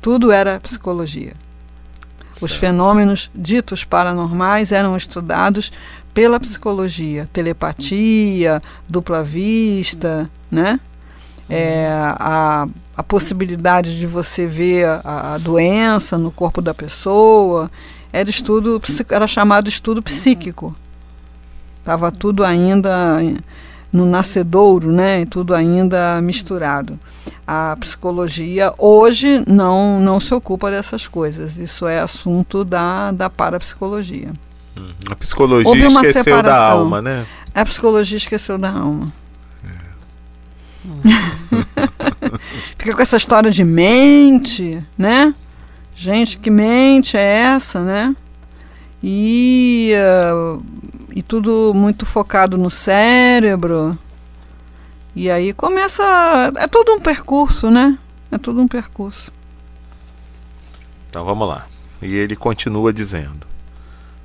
Tudo 0.00 0.30
era 0.30 0.60
psicologia. 0.60 1.32
Os 2.34 2.52
certo. 2.52 2.60
fenômenos 2.60 3.30
ditos 3.34 3.84
paranormais 3.84 4.72
eram 4.72 4.96
estudados 4.96 5.70
pela 6.14 6.38
psicologia, 6.38 7.28
telepatia, 7.32 8.62
dupla 8.88 9.22
vista, 9.22 10.30
né? 10.50 10.78
É, 11.48 11.86
a, 12.18 12.66
a 12.96 13.02
possibilidade 13.02 13.98
de 13.98 14.06
você 14.06 14.46
ver 14.46 14.86
a, 14.86 15.34
a 15.34 15.38
doença 15.38 16.16
no 16.16 16.30
corpo 16.30 16.62
da 16.62 16.72
pessoa 16.72 17.70
era 18.12 18.28
estudo 18.28 18.80
era 19.10 19.26
chamado 19.26 19.68
estudo 19.68 20.02
psíquico. 20.02 20.74
Estava 21.78 22.12
tudo 22.12 22.44
ainda 22.44 23.18
no 23.92 24.06
nascedouro, 24.06 24.92
né? 24.92 25.24
Tudo 25.26 25.54
ainda 25.54 26.20
misturado. 26.22 26.98
A 27.46 27.76
psicologia 27.80 28.72
hoje 28.78 29.42
não, 29.48 29.98
não 29.98 30.20
se 30.20 30.32
ocupa 30.32 30.70
dessas 30.70 31.08
coisas. 31.08 31.58
Isso 31.58 31.86
é 31.86 32.00
assunto 32.00 32.64
da, 32.64 33.10
da 33.10 33.28
parapsicologia. 33.28 34.30
A 35.10 35.14
psicologia 35.16 35.68
Houve 35.68 35.86
uma 35.86 36.00
esqueceu 36.00 36.36
da 36.36 36.42
separação. 36.42 36.78
alma, 36.78 37.02
né? 37.02 37.26
A 37.54 37.64
psicologia 37.64 38.16
esqueceu 38.16 38.56
da 38.58 38.70
alma. 38.70 39.12
Fica 42.78 42.94
com 42.94 43.02
essa 43.02 43.16
história 43.16 43.50
de 43.50 43.62
mente, 43.64 44.82
né? 44.96 45.34
Gente, 45.94 46.38
que 46.38 46.50
mente 46.50 47.16
é 47.16 47.22
essa, 47.22 47.80
né? 47.82 48.16
E, 49.02 49.92
ah, 49.96 50.58
e 51.14 51.22
tudo 51.22 51.72
muito 51.74 52.06
focado 52.06 52.56
no 52.56 52.70
cérebro. 52.70 53.96
E 55.14 55.30
aí 55.30 55.52
começa. 55.52 56.02
É 56.56 56.66
todo 56.66 56.92
um 56.92 57.00
percurso, 57.00 57.70
né? 57.70 57.98
É 58.30 58.38
todo 58.38 58.60
um 58.60 58.66
percurso. 58.66 59.30
Então 61.10 61.24
vamos 61.24 61.46
lá. 61.46 61.66
E 62.00 62.14
ele 62.14 62.34
continua 62.34 62.92
dizendo: 62.92 63.46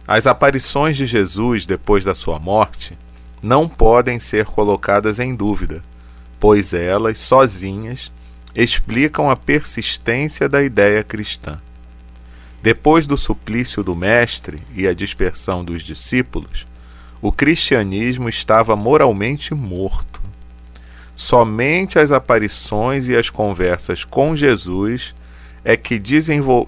As 0.08 0.26
aparições 0.26 0.96
de 0.96 1.06
Jesus 1.06 1.66
depois 1.66 2.06
da 2.06 2.16
sua 2.16 2.40
morte 2.40 2.98
não 3.44 3.68
podem 3.68 4.22
ser 4.22 4.46
colocadas 4.46 5.20
em 5.20 5.36
dúvida, 5.36 5.84
pois 6.40 6.74
elas, 6.74 7.20
sozinhas, 7.20 8.10
explicam 8.56 9.30
a 9.30 9.36
persistência 9.36 10.48
da 10.48 10.64
ideia 10.64 11.04
cristã. 11.04 11.62
Depois 12.64 13.06
do 13.06 13.18
suplício 13.18 13.84
do 13.84 13.96
Mestre 13.96 14.64
e 14.74 14.88
a 14.88 14.94
dispersão 14.94 15.64
dos 15.64 15.84
discípulos, 15.84 16.66
o 17.22 17.30
cristianismo 17.30 18.30
estava 18.30 18.78
moralmente 18.78 19.54
morto. 19.54 20.22
Somente 21.16 22.00
as 22.00 22.14
aparições 22.14 23.10
e 23.10 23.16
as 23.16 23.30
conversas 23.30 24.06
com 24.06 24.36
Jesus 24.38 25.14
é 25.68 25.76
que 25.76 26.02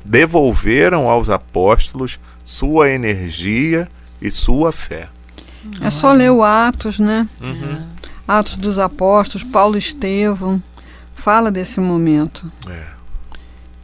devolveram 0.04 1.10
aos 1.10 1.30
apóstolos 1.30 2.20
sua 2.44 2.90
energia 2.90 3.88
e 4.22 4.30
sua 4.30 4.74
fé. 4.74 5.08
É 5.80 5.90
só 5.90 6.12
ler 6.12 6.32
o 6.32 6.44
Atos, 6.44 7.00
né? 7.00 7.26
Uhum. 7.40 7.88
Atos 8.28 8.58
dos 8.58 8.78
Apóstolos, 8.78 9.50
Paulo 9.50 9.76
e 9.76 9.80
Estevão, 9.80 10.62
fala 11.14 11.50
desse 11.50 11.80
momento. 11.80 12.52
É. 12.68 12.88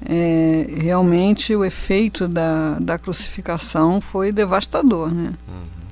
É, 0.06 0.68
realmente 0.82 1.56
o 1.56 1.64
efeito 1.64 2.28
da, 2.28 2.78
da 2.82 3.00
crucificação 3.00 4.02
foi 4.02 4.34
devastador, 4.34 5.14
né? 5.14 5.30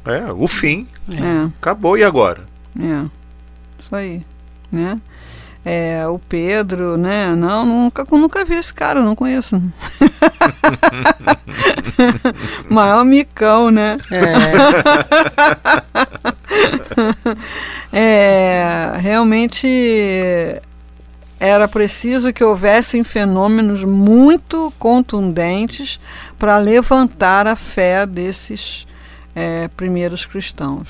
É, 0.03 0.33
o 0.33 0.49
fim. 0.49 0.85
É, 1.09 1.45
Acabou, 1.61 1.97
e 1.97 2.03
agora? 2.03 2.41
é. 2.77 3.05
Isso 3.79 3.95
aí, 3.95 4.21
né? 4.69 4.99
É, 5.65 6.05
o 6.07 6.19
Pedro, 6.19 6.97
né? 6.97 7.33
Não, 7.35 7.65
nunca, 7.65 8.05
nunca 8.11 8.43
vi 8.43 8.55
esse 8.55 8.73
cara, 8.73 9.01
não 9.01 9.15
conheço. 9.15 9.61
Maior 12.69 13.05
micão, 13.05 13.71
né? 13.71 13.97
É, 17.95 18.93
realmente 18.97 19.67
era 21.39 21.67
preciso 21.67 22.33
que 22.33 22.43
houvessem 22.43 23.03
fenômenos 23.03 23.83
muito 23.83 24.73
contundentes 24.79 25.99
para 26.39 26.57
levantar 26.57 27.45
a 27.45 27.55
fé 27.55 28.05
desses 28.05 28.87
é, 29.35 29.67
primeiros 29.67 30.25
cristãos. 30.25 30.87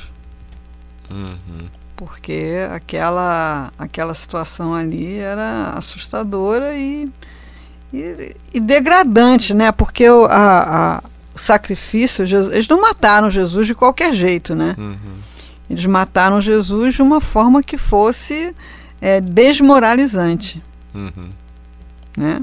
Uhum. 1.10 1.68
Porque 2.06 2.56
aquela, 2.72 3.72
aquela 3.80 4.14
situação 4.14 4.74
ali 4.74 5.18
era 5.18 5.72
assustadora 5.78 6.76
e, 6.76 7.10
e, 7.94 8.36
e 8.54 8.60
degradante, 8.60 9.54
né? 9.54 9.72
Porque 9.72 10.10
o, 10.10 10.26
a, 10.26 10.96
a- 10.98 11.04
o 11.34 11.40
sacrifício, 11.40 12.26
Jesus- 12.26 12.54
eles 12.54 12.68
não 12.68 12.82
mataram 12.82 13.32
Jesus 13.32 13.66
de 13.66 13.74
qualquer 13.74 14.14
jeito, 14.14 14.54
né? 14.54 14.76
Uhum. 14.78 14.98
Eles 15.70 15.86
mataram 15.86 16.42
Jesus 16.42 16.96
de 16.96 17.02
uma 17.02 17.22
forma 17.22 17.64
que 17.64 17.78
fosse 17.78 18.54
é, 19.02 19.22
desmoralizante, 19.22 20.62
Uhum. 20.94 21.30
né? 22.18 22.42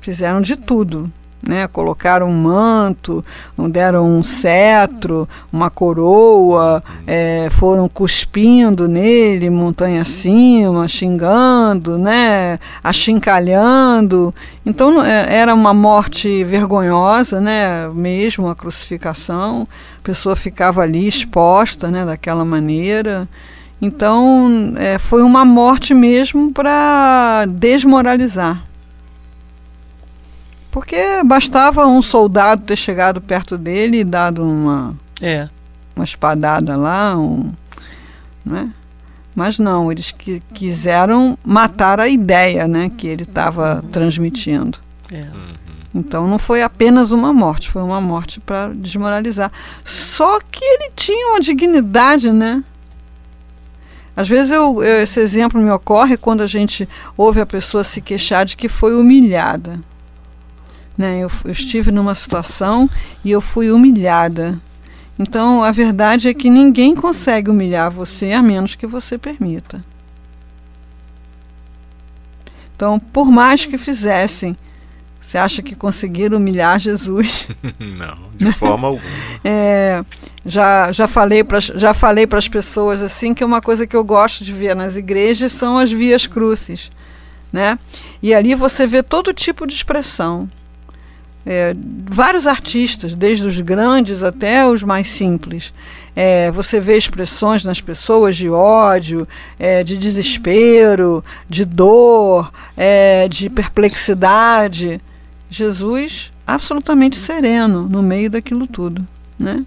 Fizeram 0.00 0.40
de 0.40 0.56
tudo, 0.56 1.12
né? 1.46 1.66
Colocaram 1.66 2.28
um 2.28 2.34
manto, 2.34 3.24
deram 3.70 4.06
um 4.06 4.22
cetro, 4.22 5.28
uma 5.52 5.70
coroa, 5.70 6.82
é, 7.06 7.48
foram 7.50 7.88
cuspindo 7.88 8.86
nele, 8.88 9.50
montanha 9.50 10.02
acima, 10.02 10.86
xingando, 10.86 11.98
né? 11.98 12.58
Achincalhando. 12.82 14.34
Então 14.64 15.02
é- 15.04 15.34
era 15.34 15.52
uma 15.54 15.74
morte 15.74 16.44
vergonhosa, 16.44 17.40
né? 17.40 17.88
Mesmo 17.88 18.48
a 18.48 18.54
crucificação, 18.54 19.66
a 19.98 20.02
pessoa 20.02 20.36
ficava 20.36 20.82
ali 20.82 21.06
exposta, 21.06 21.90
né? 21.90 22.04
Daquela 22.04 22.44
maneira. 22.44 23.28
Então, 23.80 24.74
é, 24.76 24.96
foi 24.96 25.22
uma 25.24 25.44
morte 25.44 25.92
mesmo 25.92 26.52
para 26.52 27.46
desmoralizar. 27.48 28.62
Porque 30.72 31.22
bastava 31.24 31.86
um 31.86 32.02
soldado 32.02 32.64
ter 32.64 32.74
chegado 32.76 33.20
perto 33.20 33.56
dele 33.56 33.98
e 34.00 34.04
dado 34.04 34.42
uma, 34.42 34.96
É. 35.20 35.46
uma 35.94 36.04
espadada 36.04 36.74
lá, 36.76 37.16
um, 37.16 37.52
né? 38.44 38.70
Mas 39.36 39.58
não, 39.58 39.92
eles 39.92 40.10
qui- 40.10 40.42
quiseram 40.52 41.38
matar 41.44 42.00
a 42.00 42.08
ideia 42.08 42.66
né, 42.66 42.90
que 42.96 43.06
ele 43.06 43.22
estava 43.22 43.84
transmitindo. 43.92 44.78
É. 45.12 45.26
Então 45.94 46.26
não 46.26 46.38
foi 46.38 46.62
apenas 46.62 47.12
uma 47.12 47.32
morte, 47.34 47.70
foi 47.70 47.82
uma 47.82 48.00
morte 48.00 48.40
para 48.40 48.72
desmoralizar. 48.74 49.52
Só 49.84 50.40
que 50.40 50.64
ele 50.64 50.90
tinha 50.96 51.28
uma 51.32 51.40
dignidade, 51.40 52.32
né? 52.32 52.64
Às 54.16 54.26
vezes 54.28 54.50
eu, 54.50 54.82
eu- 54.82 55.02
esse 55.02 55.20
exemplo 55.20 55.60
me 55.60 55.70
ocorre 55.70 56.16
quando 56.16 56.40
a 56.42 56.46
gente 56.46 56.88
ouve 57.16 57.40
a 57.42 57.46
pessoa 57.46 57.84
se 57.84 58.00
queixar 58.00 58.46
de 58.46 58.56
que 58.56 58.68
foi 58.70 58.94
humilhada. 58.98 59.78
Né? 60.96 61.20
Eu, 61.20 61.30
eu 61.44 61.52
estive 61.52 61.90
numa 61.90 62.14
situação 62.14 62.88
e 63.24 63.30
eu 63.30 63.40
fui 63.40 63.70
humilhada. 63.70 64.60
Então 65.18 65.62
a 65.62 65.70
verdade 65.70 66.28
é 66.28 66.34
que 66.34 66.50
ninguém 66.50 66.94
consegue 66.94 67.50
humilhar 67.50 67.90
você 67.90 68.32
a 68.32 68.42
menos 68.42 68.74
que 68.74 68.86
você 68.86 69.16
permita. 69.16 69.84
Então, 72.74 72.98
por 72.98 73.30
mais 73.30 73.64
que 73.64 73.78
fizessem, 73.78 74.56
você 75.20 75.38
acha 75.38 75.62
que 75.62 75.76
conseguiram 75.76 76.36
humilhar 76.36 76.80
Jesus? 76.80 77.46
Não, 77.78 78.18
de 78.34 78.52
forma 78.52 78.88
alguma. 78.88 79.06
É, 79.44 80.04
já, 80.44 80.92
já 80.92 81.08
falei 81.08 81.42
para 81.42 81.58
já 81.60 81.94
falei 81.94 82.26
para 82.26 82.38
as 82.38 82.48
pessoas 82.48 83.00
assim 83.00 83.34
que 83.34 83.44
uma 83.44 83.60
coisa 83.60 83.86
que 83.86 83.96
eu 83.96 84.04
gosto 84.04 84.44
de 84.44 84.52
ver 84.52 84.76
nas 84.76 84.96
igrejas 84.96 85.52
são 85.52 85.78
as 85.78 85.90
vias 85.90 86.26
crucis, 86.26 86.90
né? 87.52 87.78
E 88.22 88.34
ali 88.34 88.54
você 88.54 88.86
vê 88.86 89.02
todo 89.02 89.32
tipo 89.32 89.66
de 89.66 89.74
expressão. 89.74 90.48
É, 91.44 91.74
vários 92.08 92.46
artistas, 92.46 93.14
desde 93.14 93.44
os 93.46 93.60
grandes 93.60 94.22
até 94.22 94.66
os 94.66 94.82
mais 94.82 95.08
simples. 95.08 95.72
É, 96.14 96.50
você 96.50 96.78
vê 96.78 96.96
expressões 96.96 97.64
nas 97.64 97.80
pessoas 97.80 98.36
de 98.36 98.48
ódio, 98.48 99.26
é, 99.58 99.82
de 99.82 99.96
desespero, 99.98 101.24
de 101.48 101.64
dor, 101.64 102.52
é, 102.76 103.26
de 103.28 103.50
perplexidade. 103.50 105.00
Jesus 105.50 106.30
absolutamente 106.46 107.16
sereno 107.16 107.88
no 107.88 108.02
meio 108.02 108.30
daquilo 108.30 108.66
tudo, 108.66 109.06
né? 109.38 109.64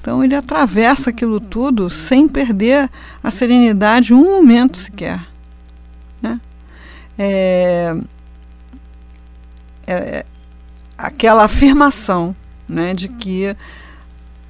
Então 0.00 0.22
ele 0.22 0.34
atravessa 0.36 1.10
aquilo 1.10 1.40
tudo 1.40 1.90
sem 1.90 2.28
perder 2.28 2.88
a 3.22 3.30
serenidade 3.30 4.14
um 4.14 4.24
momento 4.24 4.78
sequer, 4.78 5.26
né? 6.22 6.40
É, 7.18 7.96
é 9.86 10.26
aquela 10.96 11.44
afirmação, 11.44 12.34
né, 12.68 12.94
de 12.94 13.08
que 13.08 13.56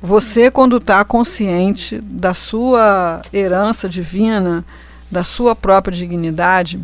você 0.01 0.51
quando 0.51 0.77
está 0.77 1.05
consciente 1.05 1.99
da 2.01 2.35
sua 2.35 3.23
herança 3.33 3.89
divina, 3.89 4.65
da 5.11 5.25
sua 5.25 5.57
própria 5.57 5.97
dignidade, 5.97 6.81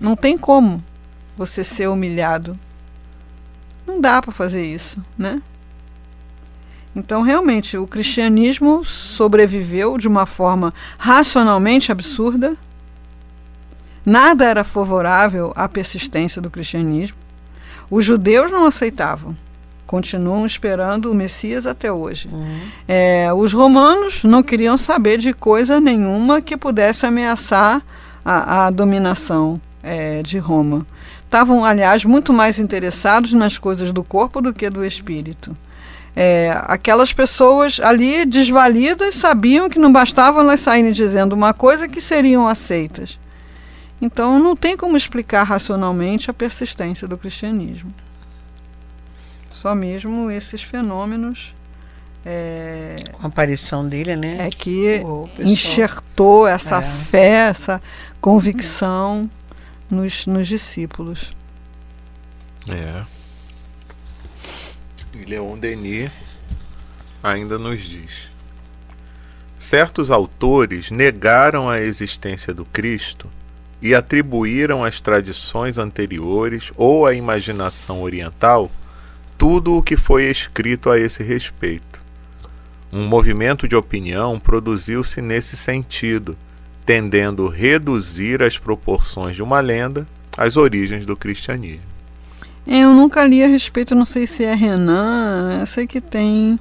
não 0.00 0.14
tem 0.16 0.38
como 0.38 0.82
você 1.36 1.62
ser 1.62 1.88
humilhado. 1.88 2.58
Não 3.86 4.00
dá 4.00 4.20
para 4.20 4.32
fazer 4.32 4.64
isso, 4.64 5.02
né? 5.16 5.40
Então, 6.94 7.22
realmente, 7.22 7.76
o 7.76 7.86
cristianismo 7.86 8.84
sobreviveu 8.84 9.96
de 9.98 10.08
uma 10.08 10.26
forma 10.26 10.74
racionalmente 10.98 11.92
absurda. 11.92 12.56
Nada 14.04 14.44
era 14.44 14.64
favorável 14.64 15.52
à 15.54 15.68
persistência 15.68 16.42
do 16.42 16.50
cristianismo. 16.50 17.16
Os 17.90 18.04
judeus 18.04 18.50
não 18.50 18.66
aceitavam. 18.66 19.36
Continuam 19.86 20.44
esperando 20.44 21.10
o 21.10 21.14
Messias 21.14 21.66
até 21.66 21.90
hoje. 21.90 22.28
É, 22.86 23.32
os 23.32 23.52
romanos 23.54 24.22
não 24.22 24.42
queriam 24.42 24.76
saber 24.76 25.16
de 25.16 25.32
coisa 25.32 25.80
nenhuma 25.80 26.42
que 26.42 26.56
pudesse 26.56 27.06
ameaçar 27.06 27.82
a, 28.22 28.66
a 28.66 28.70
dominação 28.70 29.58
é, 29.82 30.22
de 30.22 30.36
Roma. 30.38 30.86
Estavam, 31.24 31.64
aliás, 31.64 32.04
muito 32.04 32.32
mais 32.32 32.58
interessados 32.58 33.32
nas 33.32 33.56
coisas 33.56 33.90
do 33.90 34.04
corpo 34.04 34.42
do 34.42 34.52
que 34.52 34.68
do 34.68 34.84
espírito. 34.84 35.56
é, 36.20 36.60
aquelas 36.66 37.12
pessoas 37.12 37.78
ali 37.80 38.24
desvalidas 38.26 39.14
sabiam 39.14 39.68
que 39.68 39.78
não 39.78 39.92
bastava 39.92 40.40
elas 40.40 40.58
saírem 40.58 40.90
dizendo 40.90 41.32
uma 41.32 41.54
coisa 41.54 41.86
que 41.86 42.00
seriam 42.00 42.48
aceitas. 42.48 43.20
Então 44.00 44.38
não 44.38 44.54
tem 44.56 44.76
como 44.76 44.96
explicar 44.96 45.42
racionalmente 45.42 46.30
a 46.30 46.34
persistência 46.34 47.06
do 47.08 47.18
cristianismo. 47.18 47.92
Só 49.50 49.74
mesmo 49.74 50.30
esses 50.30 50.62
fenômenos 50.62 51.52
é, 52.24 52.96
Com 53.12 53.26
a 53.26 53.28
aparição 53.28 53.88
dele, 53.88 54.14
né? 54.14 54.46
é 54.46 54.50
que 54.50 55.00
O 55.04 55.26
pessoal- 55.28 55.48
enxertou 55.48 56.46
essa 56.46 56.78
É. 56.78 56.82
fé, 56.82 57.48
essa 57.48 57.80
convicção 58.20 59.28
nos, 59.90 60.26
nos 60.26 60.46
discípulos. 60.46 61.30
É. 62.68 63.04
E 65.14 65.24
Leon 65.24 65.56
Denis 65.58 66.10
ainda 67.22 67.58
nos 67.58 67.80
diz: 67.82 68.28
certos 69.58 70.10
autores 70.10 70.90
negaram 70.90 71.68
a 71.68 71.80
existência 71.80 72.52
do 72.52 72.64
Cristo 72.64 73.28
e 73.80 73.94
atribuíram 73.94 74.84
às 74.84 75.00
tradições 75.00 75.78
anteriores 75.78 76.72
ou 76.76 77.06
à 77.06 77.14
imaginação 77.14 78.02
oriental 78.02 78.70
tudo 79.36 79.76
o 79.76 79.82
que 79.82 79.96
foi 79.96 80.24
escrito 80.24 80.90
a 80.90 80.98
esse 80.98 81.22
respeito. 81.22 82.02
Um 82.92 83.06
movimento 83.06 83.68
de 83.68 83.76
opinião 83.76 84.40
produziu-se 84.40 85.20
nesse 85.22 85.56
sentido, 85.56 86.36
tendendo 86.84 87.46
a 87.46 87.52
reduzir 87.54 88.42
as 88.42 88.58
proporções 88.58 89.36
de 89.36 89.42
uma 89.42 89.60
lenda 89.60 90.06
às 90.36 90.56
origens 90.56 91.06
do 91.06 91.16
cristianismo. 91.16 91.82
É, 92.66 92.80
Eu 92.80 92.92
nunca 92.92 93.24
li 93.24 93.42
a 93.42 93.46
respeito, 93.46 93.94
não 93.94 94.04
sei 94.04 94.26
se 94.26 94.42
é 94.42 94.54
Renan, 94.54 95.58
eu 95.60 95.66
sei 95.66 95.86
que 95.86 96.00
tem 96.00 96.58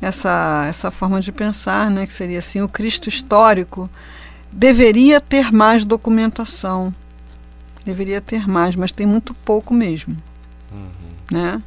essa, 0.00 0.66
essa 0.68 0.90
forma 0.90 1.20
de 1.20 1.32
pensar, 1.32 1.90
né, 1.90 2.06
que 2.06 2.12
seria 2.12 2.38
assim, 2.38 2.62
o 2.62 2.68
Cristo 2.68 3.08
histórico 3.08 3.90
deveria 4.54 5.20
ter 5.20 5.52
mais 5.52 5.84
documentação, 5.84 6.94
deveria 7.84 8.20
ter 8.20 8.48
mais, 8.48 8.76
mas 8.76 8.92
tem 8.92 9.06
muito 9.06 9.34
pouco 9.34 9.74
mesmo, 9.74 10.16
né? 11.30 11.60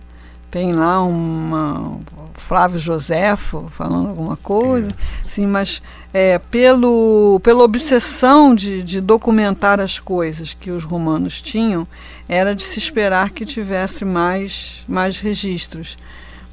Tem 0.49 0.73
lá 0.73 1.03
uma 1.03 1.99
Flávio 2.33 2.79
Joséfo 2.79 3.67
falando 3.69 4.07
alguma 4.07 4.37
coisa, 4.37 4.95
sim, 5.27 5.45
mas 5.45 5.81
é, 6.13 6.39
pelo, 6.39 7.41
pela 7.43 7.63
obsessão 7.63 8.55
de, 8.55 8.81
de 8.81 9.01
documentar 9.01 9.81
as 9.81 9.99
coisas 9.99 10.53
que 10.53 10.71
os 10.71 10.85
romanos 10.85 11.41
tinham, 11.41 11.85
era 12.29 12.55
de 12.55 12.63
se 12.63 12.79
esperar 12.79 13.31
que 13.31 13.45
tivesse 13.45 14.05
mais, 14.05 14.85
mais 14.87 15.19
registros. 15.19 15.97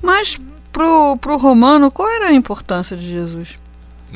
Mas 0.02 0.36
para 0.72 0.84
o 0.84 1.38
romano, 1.38 1.88
qual 1.92 2.08
era 2.08 2.26
a 2.26 2.34
importância 2.34 2.96
de 2.96 3.08
Jesus? 3.08 3.56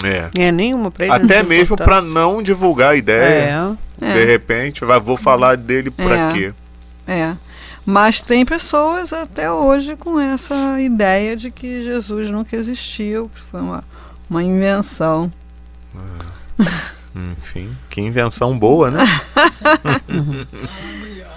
É. 0.04 0.30
É 0.34 0.52
nenhuma 0.52 0.90
para 0.90 1.04
ele. 1.06 1.14
Até 1.14 1.42
mesmo 1.42 1.76
para 1.76 2.00
não 2.02 2.42
divulgar 2.42 2.90
a 2.92 2.96
ideia. 2.96 3.76
É. 4.00 4.12
De 4.12 4.24
repente, 4.24 4.84
vai, 4.84 4.98
vou 5.00 5.16
falar 5.16 5.56
dele 5.56 5.90
pra 5.90 6.16
É. 6.16 6.32
quê? 6.32 6.54
É. 7.06 7.34
Mas 7.84 8.20
tem 8.20 8.44
pessoas 8.44 9.12
até 9.12 9.50
hoje 9.50 9.96
com 9.96 10.20
essa 10.20 10.78
ideia 10.80 11.34
de 11.34 11.50
que 11.50 11.82
Jesus 11.82 12.30
nunca 12.30 12.54
existiu, 12.54 13.30
que 13.34 13.40
foi 13.50 13.61
uma, 13.61 13.82
uma 14.28 14.42
invenção. 14.42 15.32
Enfim, 17.16 17.74
que 17.90 18.00
invenção 18.00 18.56
boa, 18.58 18.90
né? 18.90 19.04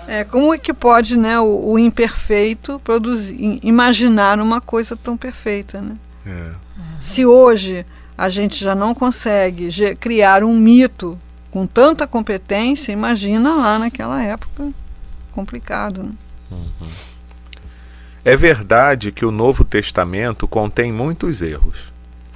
É, 0.08 0.24
como 0.26 0.54
é 0.54 0.58
que 0.58 0.74
pode 0.74 1.18
né, 1.18 1.40
o, 1.40 1.72
o 1.72 1.80
imperfeito 1.80 2.82
produzir, 2.84 3.34
im- 3.42 3.60
imaginar 3.64 4.40
uma 4.40 4.60
coisa 4.60 4.96
tão 4.98 5.16
perfeita? 5.16 5.80
Né? 5.80 5.96
É. 6.26 6.50
Se 7.00 7.26
hoje 7.26 7.86
a 8.22 8.30
gente 8.30 8.64
já 8.64 8.76
não 8.76 8.94
consegue 8.94 9.70
criar 10.00 10.44
um 10.44 10.54
mito 10.56 11.18
com 11.50 11.66
tanta 11.66 12.06
competência, 12.06 12.92
imagina 12.92 13.56
lá 13.56 13.80
naquela 13.80 14.22
época. 14.22 14.70
Complicado. 15.32 16.04
Né? 16.04 16.60
É 18.24 18.38
verdade 18.38 19.12
que 19.12 19.26
o 19.26 19.32
Novo 19.32 19.64
Testamento 19.64 20.48
contém 20.48 20.94
muitos 20.94 21.42
erros. 21.42 21.80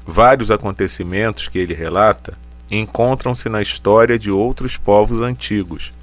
Vários 0.03 0.49
acontecimentos 0.49 1.47
que 1.47 1.59
ele 1.59 1.75
relata 1.75 2.35
encontram-se 2.71 3.47
na 3.47 3.61
história 3.61 4.17
de 4.17 4.31
outros 4.31 4.77
povos 4.77 5.21
antigos, 5.21 5.93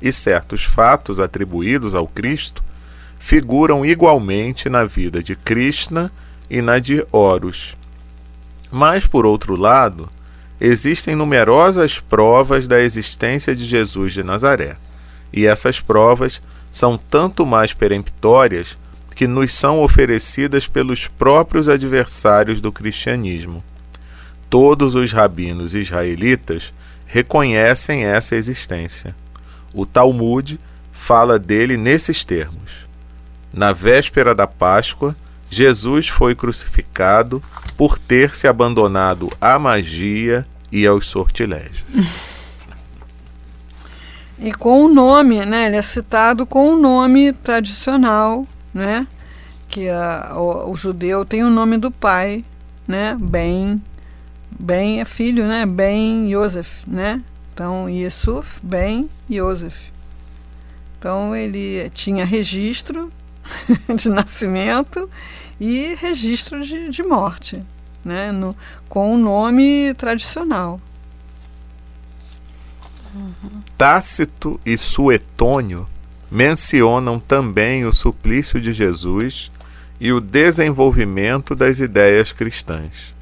e 0.00 0.12
certos 0.12 0.62
fatos 0.62 1.18
atribuídos 1.18 1.96
ao 1.96 2.06
Cristo 2.06 2.62
figuram 3.18 3.84
igualmente 3.84 4.68
na 4.68 4.84
vida 4.84 5.20
de 5.20 5.34
Krishna 5.34 6.12
e 6.48 6.62
na 6.62 6.78
de 6.78 7.04
Horus. 7.10 7.74
Mas, 8.72 9.06
por 9.06 9.26
outro 9.26 9.54
lado, 9.54 10.08
existem 10.58 11.14
numerosas 11.14 12.00
provas 12.00 12.66
da 12.66 12.80
existência 12.80 13.54
de 13.54 13.66
Jesus 13.66 14.14
de 14.14 14.22
Nazaré, 14.22 14.78
e 15.30 15.46
essas 15.46 15.78
provas 15.78 16.40
são 16.70 16.96
tanto 16.96 17.44
mais 17.44 17.74
peremptórias 17.74 18.78
que 19.14 19.26
nos 19.26 19.52
são 19.52 19.82
oferecidas 19.82 20.66
pelos 20.66 21.06
próprios 21.06 21.68
adversários 21.68 22.62
do 22.62 22.72
cristianismo. 22.72 23.62
Todos 24.48 24.94
os 24.94 25.12
rabinos 25.12 25.74
israelitas 25.74 26.72
reconhecem 27.04 28.06
essa 28.06 28.36
existência. 28.36 29.14
O 29.74 29.84
Talmud 29.84 30.58
fala 30.92 31.38
dele 31.38 31.76
nesses 31.76 32.24
termos: 32.24 32.86
Na 33.52 33.72
véspera 33.72 34.34
da 34.34 34.46
Páscoa, 34.46 35.14
Jesus 35.52 36.08
foi 36.08 36.34
crucificado 36.34 37.42
por 37.76 37.98
ter 37.98 38.34
se 38.34 38.48
abandonado 38.48 39.30
à 39.38 39.58
magia 39.58 40.46
e 40.72 40.86
aos 40.86 41.06
sortilégios. 41.06 41.84
E 44.38 44.50
com 44.50 44.86
o 44.86 44.88
nome, 44.88 45.44
né? 45.44 45.66
Ele 45.66 45.76
é 45.76 45.82
citado 45.82 46.46
com 46.46 46.70
o 46.72 46.76
nome 46.80 47.34
tradicional, 47.34 48.46
né? 48.72 49.06
Que 49.68 49.90
a, 49.90 50.32
o, 50.34 50.70
o 50.70 50.74
judeu 50.74 51.22
tem 51.22 51.44
o 51.44 51.50
nome 51.50 51.76
do 51.76 51.90
pai, 51.90 52.42
né? 52.88 53.14
Ben, 53.20 53.80
Ben 54.58 55.02
é 55.02 55.04
filho, 55.04 55.46
né? 55.46 55.66
Ben 55.66 56.32
Yosef, 56.32 56.82
né? 56.86 57.22
Então, 57.52 57.90
Yesuf, 57.90 58.58
Ben 58.62 59.06
Yosef. 59.30 59.92
Então, 60.98 61.36
ele 61.36 61.90
tinha 61.90 62.24
registro 62.24 63.10
de 63.94 64.08
nascimento 64.08 65.08
e 65.60 65.94
registro 65.94 66.60
de, 66.60 66.88
de 66.88 67.02
morte, 67.02 67.62
né? 68.04 68.32
No, 68.32 68.56
com 68.88 69.14
o 69.14 69.18
nome 69.18 69.94
tradicional. 69.94 70.80
Tácito 73.76 74.60
e 74.64 74.76
Suetônio 74.78 75.86
mencionam 76.30 77.20
também 77.20 77.84
o 77.84 77.92
suplício 77.92 78.60
de 78.60 78.72
Jesus 78.72 79.50
e 80.00 80.12
o 80.12 80.20
desenvolvimento 80.20 81.54
das 81.54 81.78
ideias 81.78 82.32
cristãs. 82.32 83.14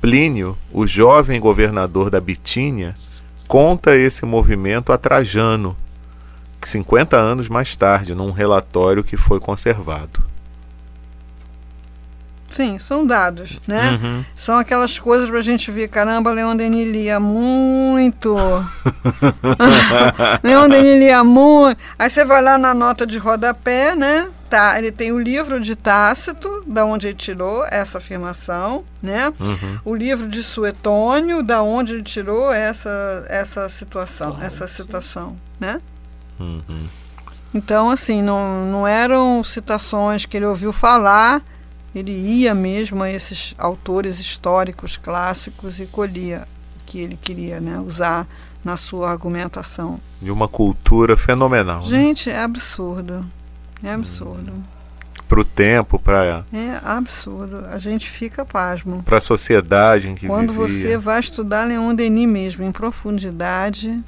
Plínio, 0.00 0.56
o 0.72 0.86
jovem 0.86 1.38
governador 1.38 2.08
da 2.08 2.20
Bitínia, 2.20 2.96
conta 3.46 3.94
esse 3.94 4.24
movimento 4.24 4.92
a 4.92 4.96
Trajano, 4.96 5.76
50 6.68 7.16
anos 7.16 7.48
mais 7.48 7.74
tarde, 7.76 8.14
num 8.14 8.30
relatório 8.30 9.04
que 9.04 9.16
foi 9.16 9.40
conservado. 9.40 10.30
Sim, 12.50 12.78
são 12.80 13.06
dados, 13.06 13.60
né? 13.66 13.92
Uhum. 14.02 14.24
São 14.34 14.58
aquelas 14.58 14.98
coisas 14.98 15.30
pra 15.30 15.40
gente 15.40 15.70
ver, 15.70 15.86
caramba, 15.86 16.32
Leon 16.32 16.56
Denis 16.56 16.90
lia 16.90 17.20
muito. 17.20 18.36
Leon 20.42 20.68
Denis 20.68 20.98
lia 20.98 21.22
muito. 21.22 21.78
Aí 21.96 22.10
você 22.10 22.24
vai 22.24 22.42
lá 22.42 22.58
na 22.58 22.74
nota 22.74 23.06
de 23.06 23.18
rodapé, 23.18 23.94
né? 23.94 24.28
Tá, 24.50 24.76
ele 24.76 24.90
tem 24.90 25.12
o 25.12 25.18
livro 25.18 25.60
de 25.60 25.76
Tácito, 25.76 26.64
da 26.66 26.84
onde 26.84 27.06
ele 27.06 27.14
tirou 27.14 27.64
essa 27.66 27.98
afirmação, 27.98 28.84
né? 29.00 29.32
Uhum. 29.38 29.78
O 29.84 29.94
livro 29.94 30.26
de 30.26 30.42
Suetônio, 30.42 31.44
da 31.44 31.62
onde 31.62 31.94
ele 31.94 32.02
tirou 32.02 32.52
essa, 32.52 33.24
essa 33.28 33.68
situação, 33.68 34.36
essa 34.42 34.66
citação, 34.66 35.36
né? 35.60 35.80
Uhum. 36.40 36.86
Então, 37.52 37.90
assim, 37.90 38.22
não, 38.22 38.64
não 38.66 38.86
eram 38.86 39.42
citações 39.42 40.24
que 40.24 40.36
ele 40.36 40.46
ouviu 40.46 40.72
falar, 40.72 41.42
ele 41.94 42.12
ia 42.12 42.54
mesmo 42.54 43.02
a 43.02 43.10
esses 43.10 43.54
autores 43.58 44.20
históricos 44.20 44.96
clássicos 44.96 45.80
e 45.80 45.86
colhia 45.86 46.46
o 46.80 46.84
que 46.86 47.00
ele 47.00 47.18
queria 47.20 47.60
né, 47.60 47.78
usar 47.78 48.26
na 48.64 48.76
sua 48.76 49.10
argumentação. 49.10 50.00
De 50.22 50.30
uma 50.30 50.46
cultura 50.46 51.16
fenomenal. 51.16 51.78
né? 51.80 51.86
Gente, 51.88 52.30
é 52.30 52.40
absurdo. 52.40 53.24
É 53.82 53.92
absurdo. 53.92 54.52
Para 55.26 55.40
o 55.40 55.44
tempo, 55.44 55.98
para 55.98 56.44
É 56.52 56.80
absurdo. 56.84 57.64
A 57.70 57.78
gente 57.78 58.10
fica 58.10 58.44
pasmo. 58.44 59.02
a 59.16 59.20
sociedade 59.20 60.08
em 60.08 60.14
que 60.14 60.26
Quando 60.26 60.52
vivia. 60.52 60.68
você 60.68 60.98
vai 60.98 61.20
estudar 61.20 61.64
Leon 61.64 61.94
Denis 61.94 62.28
mesmo 62.28 62.64
em 62.64 62.72
profundidade, 62.72 64.02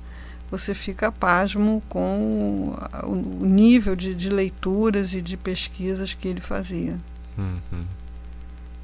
você 0.53 0.75
fica 0.75 1.11
pasmo 1.11 1.83
com 1.89 2.77
o 3.05 3.47
nível 3.47 3.97
de, 3.97 4.15
de 4.15 4.29
leituras 4.29 5.15
e 5.15 5.23
de 5.23 5.35
pesquisas 5.35 6.13
que 6.13 6.29
ele 6.29 6.43
fazia. 6.43 6.99
Uhum. 7.39 7.85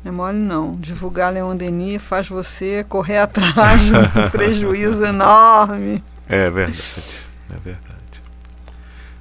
Não 0.03 0.11
é 0.11 0.11
mole 0.11 0.39
não. 0.39 0.77
Divulgar 0.77 1.31
Leon 1.31 1.55
Denis 1.55 2.03
faz 2.03 2.27
você 2.27 2.87
correr 2.89 3.19
atrás 3.19 3.83
de 3.83 3.93
um 3.93 4.31
prejuízo 4.33 5.05
enorme. 5.05 6.03
É 6.27 6.49
verdade, 6.49 7.27
é 7.51 7.59
verdade. 7.63 8.23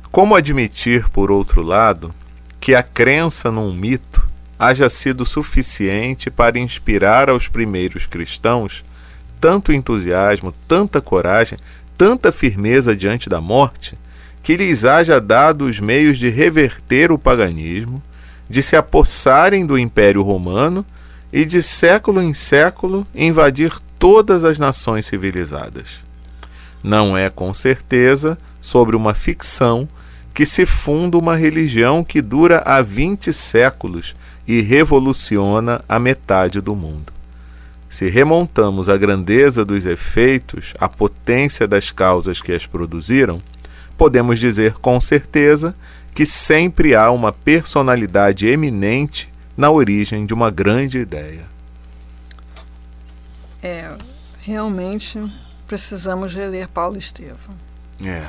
Como 0.10 0.34
admitir, 0.34 1.10
por 1.10 1.30
outro 1.30 1.62
lado, 1.62 2.16
que 2.62 2.74
a 2.74 2.82
crença 2.82 3.52
num 3.52 3.74
mito 3.74 4.26
haja 4.58 4.90
sido 4.90 5.26
suficiente 5.26 6.32
para 6.32 6.58
inspirar 6.58 7.30
aos 7.30 7.50
primeiros 7.50 8.06
cristãos 8.06 8.86
tanto 9.40 9.72
entusiasmo, 9.72 10.54
tanta 10.68 11.02
coragem, 11.02 11.58
tanta 11.98 12.32
firmeza 12.32 12.96
diante 12.96 13.28
da 13.28 13.42
morte, 13.42 13.98
que 14.44 14.56
lhes 14.56 14.86
haja 14.86 15.20
dado 15.20 15.66
os 15.66 15.80
meios 15.80 16.18
de 16.18 16.30
reverter 16.30 17.12
o 17.12 17.18
paganismo, 17.18 18.02
de 18.50 18.62
se 18.62 18.76
apossarem 18.76 19.66
do 19.66 19.78
Império 19.78 20.22
Romano 20.22 20.86
e 21.34 21.44
de 21.44 21.62
século 21.62 22.22
em 22.22 22.34
século 22.34 23.06
invadir 23.14 23.74
todas 24.00 24.46
as 24.46 24.60
nações 24.60 25.06
civilizadas. 25.06 26.06
Não 26.84 27.18
é 27.18 27.30
com 27.30 27.54
certeza 27.54 28.38
sobre 28.62 28.96
uma 28.96 29.14
ficção 29.14 29.90
que 30.34 30.46
se 30.46 30.66
funda 30.66 31.18
uma 31.18 31.36
religião 31.36 32.04
que 32.04 32.22
dura 32.22 32.62
há 32.66 32.82
vinte 32.82 33.34
séculos 33.34 34.16
e 34.48 34.62
revoluciona 34.62 35.84
a 35.90 36.00
metade 36.00 36.62
do 36.62 36.76
mundo. 36.76 37.17
Se 37.90 38.10
remontamos 38.10 38.90
a 38.90 38.98
grandeza 38.98 39.64
dos 39.64 39.86
efeitos, 39.86 40.74
a 40.80 40.90
potência 40.90 41.68
das 41.68 41.90
causas 41.92 42.42
que 42.42 42.52
as 42.52 42.66
produziram, 42.66 43.42
podemos 43.98 44.40
dizer 44.40 44.74
com 44.74 45.00
certeza 45.00 45.76
que 46.14 46.26
sempre 46.26 46.96
há 46.96 47.10
uma 47.12 47.32
personalidade 47.32 48.48
eminente 48.48 49.32
na 49.56 49.72
origem 49.72 50.26
de 50.26 50.34
uma 50.34 50.52
grande 50.52 51.00
ideia. 51.00 51.46
É, 53.64 53.90
realmente 54.42 55.20
precisamos 55.68 56.34
reler 56.34 56.68
Paulo 56.68 56.98
Estevam. 56.98 57.56
É. 58.04 58.28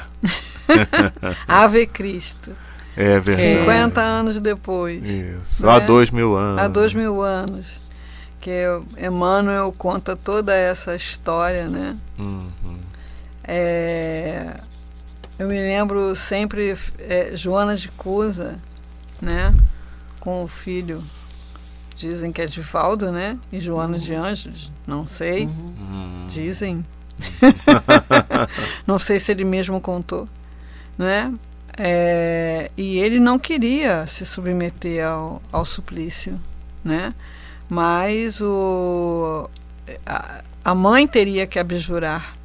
Ave 1.47 1.87
Cristo. 1.87 2.53
É 2.97 3.21
verdade. 3.21 3.61
50 3.61 4.01
anos 4.01 4.41
depois. 4.41 5.03
Isso. 5.09 5.65
Né? 5.65 5.73
Há 5.73 5.79
dois 5.79 6.11
mil 6.11 6.37
anos. 6.37 6.61
Há 6.61 6.69
dois 6.69 6.95
mil 6.95 7.23
anos. 7.23 7.81
Que 8.41 8.65
Emmanuel 8.97 9.75
conta 9.77 10.15
toda 10.17 10.55
essa 10.55 10.95
história, 10.95 11.69
né? 11.69 11.97
Uhum. 12.19 12.79
É, 13.43 14.61
eu 15.39 15.49
me 15.49 15.55
lembro 15.55 16.15
sempre 16.15 16.77
é, 16.99 17.31
Joana 17.35 17.77
de 17.77 17.89
Cusa, 17.89 18.57
né? 19.21 19.55
Com 20.21 20.45
o 20.45 20.49
filho, 20.49 21.03
dizem 21.97 22.31
que 22.31 22.43
é 22.43 22.47
de 22.47 22.61
Valdo, 22.61 23.11
né? 23.11 23.39
E 23.53 23.59
Joana 23.59 23.95
uhum. 23.95 24.03
de 24.03 24.15
Anjos, 24.15 24.73
não 24.87 25.07
sei. 25.07 25.47
Uhum. 25.47 26.27
Dizem. 26.29 26.85
não 28.87 28.99
sei 28.99 29.19
se 29.19 29.33
ele 29.33 29.45
mesmo 29.45 29.81
contou, 29.81 30.29
né? 30.97 31.33
É, 31.79 32.71
e 32.77 32.99
ele 32.99 33.21
não 33.21 33.39
queria 33.39 34.07
se 34.07 34.27
submeter 34.27 35.07
ao, 35.07 35.41
ao 35.53 35.65
suplício, 35.65 36.39
né? 36.85 37.15
Mas 37.69 38.41
o, 38.41 39.49
a, 40.07 40.43
a 40.65 40.75
mãe 40.75 41.07
teria 41.07 41.47
que 41.47 41.59
abjurar 41.59 42.37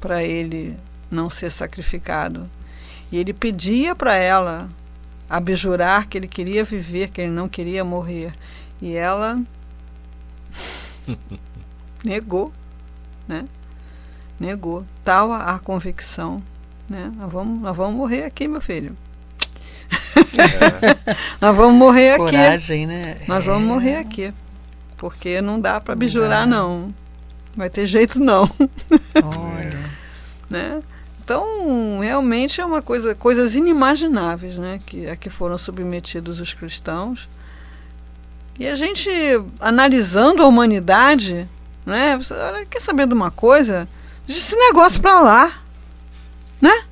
para 0.00 0.22
ele 0.22 0.76
não 1.10 1.30
ser 1.30 1.50
sacrificado. 1.50 2.48
E 3.12 3.18
ele 3.18 3.32
pedia 3.32 3.94
para 3.94 4.16
ela 4.16 4.68
abjurar 5.28 6.08
que 6.08 6.18
ele 6.18 6.28
queria 6.28 6.64
viver, 6.64 7.10
que 7.10 7.20
ele 7.20 7.30
não 7.30 7.48
queria 7.48 7.84
morrer. 7.84 8.32
E 8.82 8.94
ela 8.94 9.40
negou, 12.04 12.52
né? 13.28 13.44
Negou. 14.38 14.84
Tal 15.04 15.32
a, 15.32 15.54
a 15.54 15.58
convicção 15.58 16.42
né? 16.88 17.10
Nós 17.16 17.32
vamos, 17.32 17.60
nós 17.60 17.76
vamos 17.76 17.96
morrer 17.96 18.24
aqui, 18.24 18.46
meu 18.46 18.60
filho. 18.60 18.96
É. 20.16 21.14
nós 21.40 21.56
vamos 21.56 21.74
morrer 21.74 22.12
aqui. 22.12 22.24
Coragem, 22.24 22.86
né? 22.86 23.16
Nós 23.26 23.44
vamos 23.44 23.62
é. 23.62 23.66
morrer 23.66 23.96
aqui. 23.96 24.32
Porque 24.96 25.40
não 25.40 25.60
dá 25.60 25.80
para 25.80 25.94
bijurar, 25.94 26.46
não. 26.46 26.94
Vai 27.56 27.68
ter 27.68 27.86
jeito, 27.86 28.18
não. 28.18 28.50
Olha. 29.14 29.78
né? 30.48 30.80
Então, 31.22 32.00
realmente 32.00 32.60
é 32.60 32.64
uma 32.64 32.82
coisa, 32.82 33.14
coisas 33.14 33.54
inimagináveis, 33.54 34.58
né, 34.58 34.78
que 34.84 35.08
a 35.08 35.16
que 35.16 35.30
foram 35.30 35.56
submetidos 35.56 36.38
os 36.38 36.52
cristãos. 36.52 37.28
E 38.58 38.66
a 38.66 38.76
gente 38.76 39.10
analisando 39.58 40.42
a 40.42 40.46
humanidade, 40.46 41.48
né, 41.86 42.16
você 42.18 42.34
olha, 42.34 42.66
quer 42.66 42.80
saber 42.80 43.06
de 43.06 43.14
uma 43.14 43.30
coisa? 43.30 43.88
Diz 44.26 44.36
esse 44.36 44.54
negócio 44.54 45.00
para 45.00 45.20
lá 45.20 45.64
né? 46.64 46.84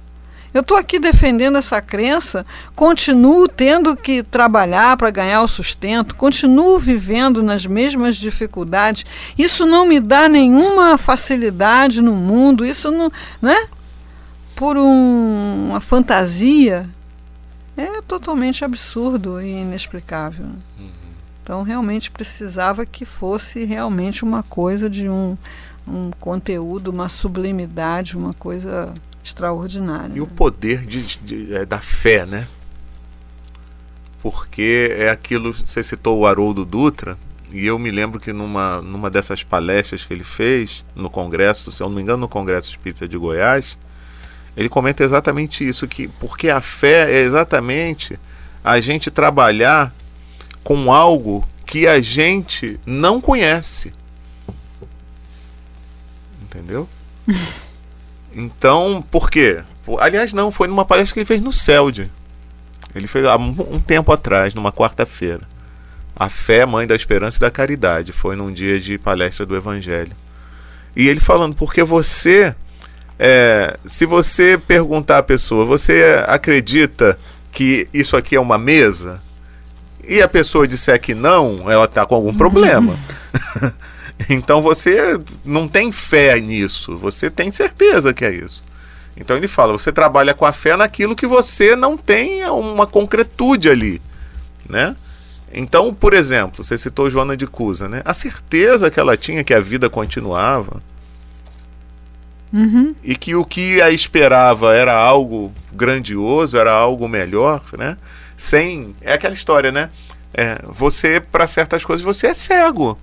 Eu 0.55 0.61
estou 0.61 0.77
aqui 0.77 0.99
defendendo 0.99 1.57
essa 1.57 1.81
crença, 1.81 2.45
continuo 2.77 3.49
tendo 3.49 3.97
que 3.97 4.23
trabalhar 4.23 4.97
para 4.99 5.11
ganhar 5.11 5.43
o 5.43 5.49
sustento, 5.49 6.15
continuo 6.15 6.79
vivendo 6.79 7.43
nas 7.43 7.65
mesmas 7.65 8.17
dificuldades. 8.17 9.07
Isso 9.38 9.65
não 9.65 9.87
me 9.87 9.99
dá 9.99 10.29
nenhuma 10.29 10.99
facilidade 10.99 12.03
no 12.03 12.12
mundo, 12.12 12.67
isso 12.67 12.91
não, 12.91 13.11
né? 13.41 13.67
Por 14.55 14.77
um, 14.77 15.69
uma 15.71 15.81
fantasia 15.81 16.88
é 17.75 18.03
totalmente 18.03 18.62
absurdo 18.62 19.41
e 19.41 19.49
inexplicável. 19.49 20.47
Então 21.43 21.62
realmente 21.62 22.11
precisava 22.11 22.85
que 22.85 23.07
fosse 23.07 23.65
realmente 23.65 24.23
uma 24.23 24.43
coisa 24.43 24.88
de 24.88 25.09
um, 25.09 25.37
um 25.88 26.11
conteúdo, 26.21 26.88
uma 26.88 27.09
sublimidade, 27.09 28.17
uma 28.17 28.35
coisa 28.35 28.93
extraordinária. 29.22 30.12
E 30.14 30.20
o 30.20 30.26
poder 30.26 30.87
de, 30.87 31.18
de, 31.18 31.54
é, 31.54 31.64
da 31.64 31.78
fé, 31.78 32.26
né? 32.26 32.46
Porque 34.20 34.94
é 34.96 35.11
aquilo, 35.11 35.52
você 35.52 35.82
citou 35.82 36.18
o 36.18 36.26
Haroldo 36.26 36.64
Dutra, 36.64 37.18
e 37.50 37.66
eu 37.66 37.78
me 37.78 37.90
lembro 37.90 38.18
que 38.18 38.32
numa, 38.32 38.80
numa 38.80 39.11
dessas 39.11 39.42
palestras 39.42 40.04
que 40.04 40.12
ele 40.12 40.24
fez 40.24 40.85
no 40.94 41.11
Congresso, 41.11 41.70
se 41.70 41.82
eu 41.82 41.88
não 41.88 41.96
me 41.96 42.02
engano, 42.02 42.22
no 42.22 42.28
Congresso 42.28 42.70
Espírita 42.70 43.06
de 43.06 43.16
Goiás, 43.16 43.76
ele 44.56 44.68
comenta 44.68 45.02
exatamente 45.02 45.66
isso, 45.66 45.87
que 45.88 46.08
porque 46.08 46.48
a 46.48 46.61
fé 46.61 47.11
é 47.11 47.20
exatamente 47.20 48.18
a 48.62 48.80
gente 48.80 49.11
trabalhar 49.11 49.94
com 50.62 50.92
algo 50.92 51.46
que 51.66 51.87
a 51.87 52.00
gente 52.00 52.78
não 52.87 53.20
conhece. 53.20 53.92
Entendeu? 56.42 56.88
Então, 58.35 59.05
por 59.11 59.31
quê? 59.31 59.61
Aliás, 59.99 60.33
não, 60.33 60.53
foi 60.53 60.68
numa 60.68 60.85
palestra 60.85 61.14
que 61.14 61.21
ele 61.21 61.27
fez 61.27 61.40
no 61.40 61.53
CELD. 61.53 62.11
Ele 62.95 63.07
fez 63.07 63.25
há 63.25 63.37
um 63.37 63.79
tempo 63.79 64.12
atrás, 64.12 64.55
numa 64.55 64.73
quarta-feira. 64.73 65.42
A 66.14 66.29
fé, 66.29 66.66
mãe 66.66 66.87
da 66.87 66.95
esperança 66.95 67.38
e 67.38 67.40
da 67.40 67.51
caridade. 67.51 68.12
Foi 68.12 68.37
num 68.37 68.53
dia 68.53 68.79
de 68.79 68.99
palestra 68.99 69.47
do 69.47 69.57
Evangelho. 69.57 70.12
E 70.95 71.09
ele 71.09 71.21
falando, 71.21 71.57
porque 71.57 71.83
você, 71.83 72.55
é, 73.18 73.79
se 73.87 74.05
você 74.05 74.59
perguntar 74.59 75.18
à 75.18 75.23
pessoa, 75.23 75.64
você 75.64 76.23
acredita 76.27 77.18
que 77.51 77.88
isso 77.92 78.16
aqui 78.16 78.37
é 78.37 78.40
uma 78.40 78.59
mesa? 78.59 79.23
E 80.07 80.21
a 80.21 80.29
pessoa 80.29 80.68
disser 80.68 81.01
que 81.01 81.14
não, 81.14 81.71
ela 81.71 81.87
está 81.87 82.05
com 82.05 82.14
algum 82.14 82.35
problema. 82.37 82.95
Então 84.28 84.62
você 84.62 85.20
não 85.44 85.68
tem 85.68 85.90
fé 85.92 86.38
nisso, 86.40 86.96
você 86.96 87.30
tem 87.30 87.50
certeza 87.50 88.12
que 88.12 88.24
é 88.24 88.35
isso. 88.35 88.64
Então 89.16 89.37
ele 89.37 89.48
fala, 89.48 89.72
você 89.72 89.92
trabalha 89.92 90.35
com 90.35 90.46
a 90.46 90.52
fé 90.52 90.76
naquilo 90.76 91.16
que 91.16 91.26
você 91.26 91.76
não 91.76 91.96
tem 91.96 92.44
uma 92.46 92.87
concretude 92.87 93.68
ali, 93.68 94.00
né? 94.68 94.96
Então, 95.52 95.92
por 95.92 96.14
exemplo, 96.14 96.64
você 96.64 96.78
citou 96.78 97.11
Joana 97.11 97.37
de 97.37 97.46
Cusa, 97.46 97.88
né? 97.88 98.00
A 98.06 98.14
certeza 98.14 98.90
que 98.90 98.98
ela 98.98 99.16
tinha 99.16 99.44
que 99.44 99.52
a 99.52 99.61
vida 99.61 99.90
continuava 99.90 100.82
uhum. 102.50 102.94
e 103.04 103.14
que 103.14 103.35
o 103.35 103.44
que 103.44 103.82
a 103.82 103.90
esperava 103.90 104.74
era 104.74 104.96
algo 104.96 105.52
grandioso, 105.70 106.56
era 106.56 106.72
algo 106.72 107.06
melhor, 107.06 107.62
né? 107.76 107.98
Sem 108.35 108.96
é 109.02 109.12
aquela 109.12 109.35
história, 109.35 109.70
né? 109.70 109.90
É, 110.32 110.58
você 110.66 111.20
para 111.20 111.46
certas 111.46 111.85
coisas 111.85 112.02
você 112.02 112.28
é 112.28 112.35
cego 112.35 112.98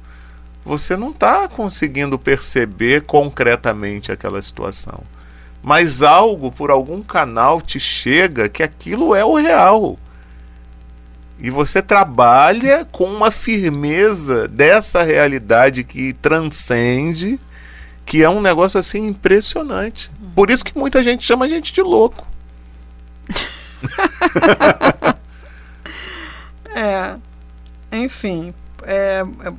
você 0.64 0.96
não 0.98 1.12
está 1.12 1.48
conseguindo 1.48 2.18
perceber 2.20 3.04
concretamente 3.04 4.12
aquela 4.12 4.42
situação. 4.42 5.02
Mas 5.62 6.02
algo 6.02 6.52
por 6.52 6.72
algum 6.72 7.02
canal 7.02 7.62
te 7.62 7.80
chega 7.80 8.48
que 8.50 8.64
aquilo 8.64 9.14
é 9.16 9.24
o 9.26 9.36
real. 9.36 9.98
E 11.40 11.50
você 11.50 11.82
trabalha 11.82 12.86
com 12.92 13.06
uma 13.06 13.32
firmeza 13.32 14.48
dessa 14.48 15.04
realidade 15.04 15.84
que 15.84 16.14
transcende, 16.14 17.40
que 18.06 18.24
é 18.24 18.30
um 18.30 18.42
negócio 18.42 18.80
assim 18.80 19.08
impressionante. 19.08 20.12
Por 20.36 20.50
isso 20.50 20.66
que 20.66 20.78
muita 20.78 21.04
gente 21.04 21.26
chama 21.26 21.46
a 21.46 21.50
gente 21.50 21.74
de 21.74 21.82
louco. 21.82 22.28
é. 26.76 27.16
Enfim, 27.92 28.54
é, 28.84 29.24
é, 29.44 29.54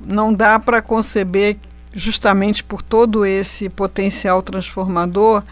não 0.00 0.32
dá 0.32 0.58
para 0.58 0.82
conceber, 0.82 1.56
justamente 1.92 2.62
por 2.62 2.82
todo 2.82 3.24
esse 3.24 3.68
potencial 3.68 4.42
transformador, 4.42 5.42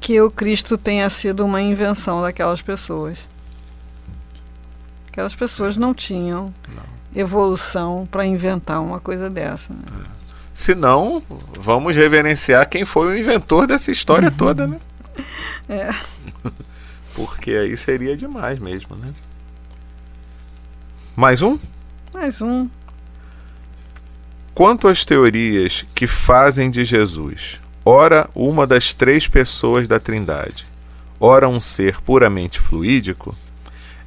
que 0.00 0.20
o 0.20 0.30
Cristo 0.30 0.76
tenha 0.78 1.08
sido 1.10 1.44
uma 1.44 1.60
invenção 1.60 2.20
daquelas 2.22 2.60
pessoas. 2.62 3.18
Aquelas 5.08 5.34
pessoas 5.34 5.76
não 5.76 5.92
tinham 5.92 6.52
Não. 6.74 6.82
evolução 7.14 8.06
para 8.10 8.24
inventar 8.24 8.80
uma 8.80 9.00
coisa 9.00 9.28
dessa. 9.28 9.72
né? 9.72 10.04
Se 10.54 10.74
não, 10.74 11.22
vamos 11.58 11.94
reverenciar 11.94 12.68
quem 12.68 12.84
foi 12.84 13.08
o 13.08 13.18
inventor 13.18 13.66
dessa 13.66 13.90
história 13.90 14.30
toda, 14.30 14.66
né? 14.66 14.78
É. 15.68 15.90
Porque 17.14 17.50
aí 17.50 17.76
seria 17.76 18.16
demais 18.16 18.58
mesmo, 18.58 18.94
né? 18.96 19.12
Mais 21.16 21.42
um? 21.42 21.58
Mais 22.14 22.40
um. 22.40 22.68
Quanto 24.58 24.88
às 24.88 25.04
teorias 25.04 25.86
que 25.94 26.04
fazem 26.04 26.68
de 26.68 26.84
Jesus, 26.84 27.60
ora 27.84 28.28
uma 28.34 28.66
das 28.66 28.92
três 28.92 29.28
pessoas 29.28 29.86
da 29.86 30.00
Trindade, 30.00 30.66
ora 31.20 31.48
um 31.48 31.60
ser 31.60 32.00
puramente 32.00 32.58
fluídico, 32.58 33.36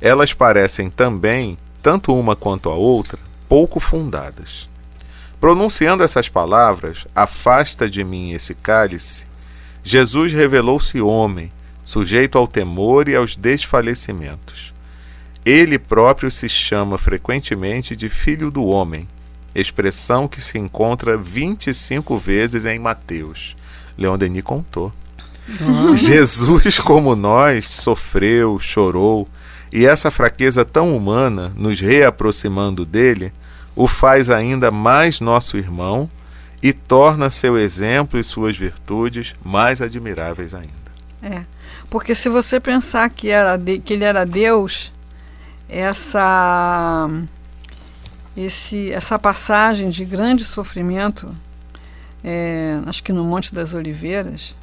elas 0.01 0.33
parecem 0.33 0.89
também, 0.89 1.57
tanto 1.81 2.13
uma 2.13 2.35
quanto 2.35 2.69
a 2.69 2.75
outra, 2.75 3.17
pouco 3.47 3.79
fundadas. 3.79 4.67
Pronunciando 5.39 6.03
essas 6.03 6.27
palavras, 6.27 7.07
afasta 7.15 7.89
de 7.89 8.03
mim 8.03 8.33
esse 8.33 8.53
cálice, 8.53 9.25
Jesus 9.81 10.33
revelou-se 10.33 10.99
homem, 10.99 11.49
sujeito 11.81 12.37
ao 12.37 12.45
temor 12.45 13.07
e 13.07 13.15
aos 13.15 13.37
desfalecimentos. 13.37 14.73
Ele 15.45 15.79
próprio 15.79 16.29
se 16.29 16.49
chama 16.49 16.97
frequentemente 16.97 17.95
de 17.95 18.09
Filho 18.09 18.51
do 18.51 18.65
Homem, 18.65 19.07
expressão 19.53 20.27
que 20.27 20.41
se 20.41 20.57
encontra 20.57 21.17
25 21.17 22.17
vezes 22.17 22.65
em 22.65 22.79
Mateus. 22.79 23.55
Leon 23.97 24.17
Denis 24.17 24.43
contou. 24.43 24.91
Jesus, 25.95 26.79
como 26.79 27.15
nós, 27.15 27.69
sofreu, 27.69 28.59
chorou, 28.59 29.27
e 29.71 29.85
essa 29.85 30.09
fraqueza 30.11 30.63
tão 30.63 30.95
humana, 30.95 31.51
nos 31.55 31.79
reaproximando 31.79 32.85
dele, 32.85 33.33
o 33.75 33.87
faz 33.87 34.29
ainda 34.29 34.69
mais 34.71 35.19
nosso 35.19 35.57
irmão 35.57 36.09
e 36.61 36.71
torna 36.73 37.29
seu 37.29 37.57
exemplo 37.57 38.19
e 38.19 38.23
suas 38.23 38.57
virtudes 38.57 39.33
mais 39.43 39.81
admiráveis 39.81 40.53
ainda. 40.53 40.69
É. 41.23 41.43
Porque 41.89 42.13
se 42.15 42.29
você 42.29 42.59
pensar 42.59 43.09
que, 43.09 43.29
era 43.29 43.57
de- 43.57 43.79
que 43.79 43.93
ele 43.93 44.03
era 44.03 44.25
Deus, 44.25 44.91
essa, 45.67 47.09
esse, 48.35 48.91
essa 48.91 49.17
passagem 49.19 49.89
de 49.89 50.05
grande 50.05 50.45
sofrimento, 50.45 51.35
é, 52.23 52.79
acho 52.85 53.03
que 53.03 53.11
no 53.11 53.23
Monte 53.23 53.53
das 53.53 53.73
Oliveiras, 53.73 54.55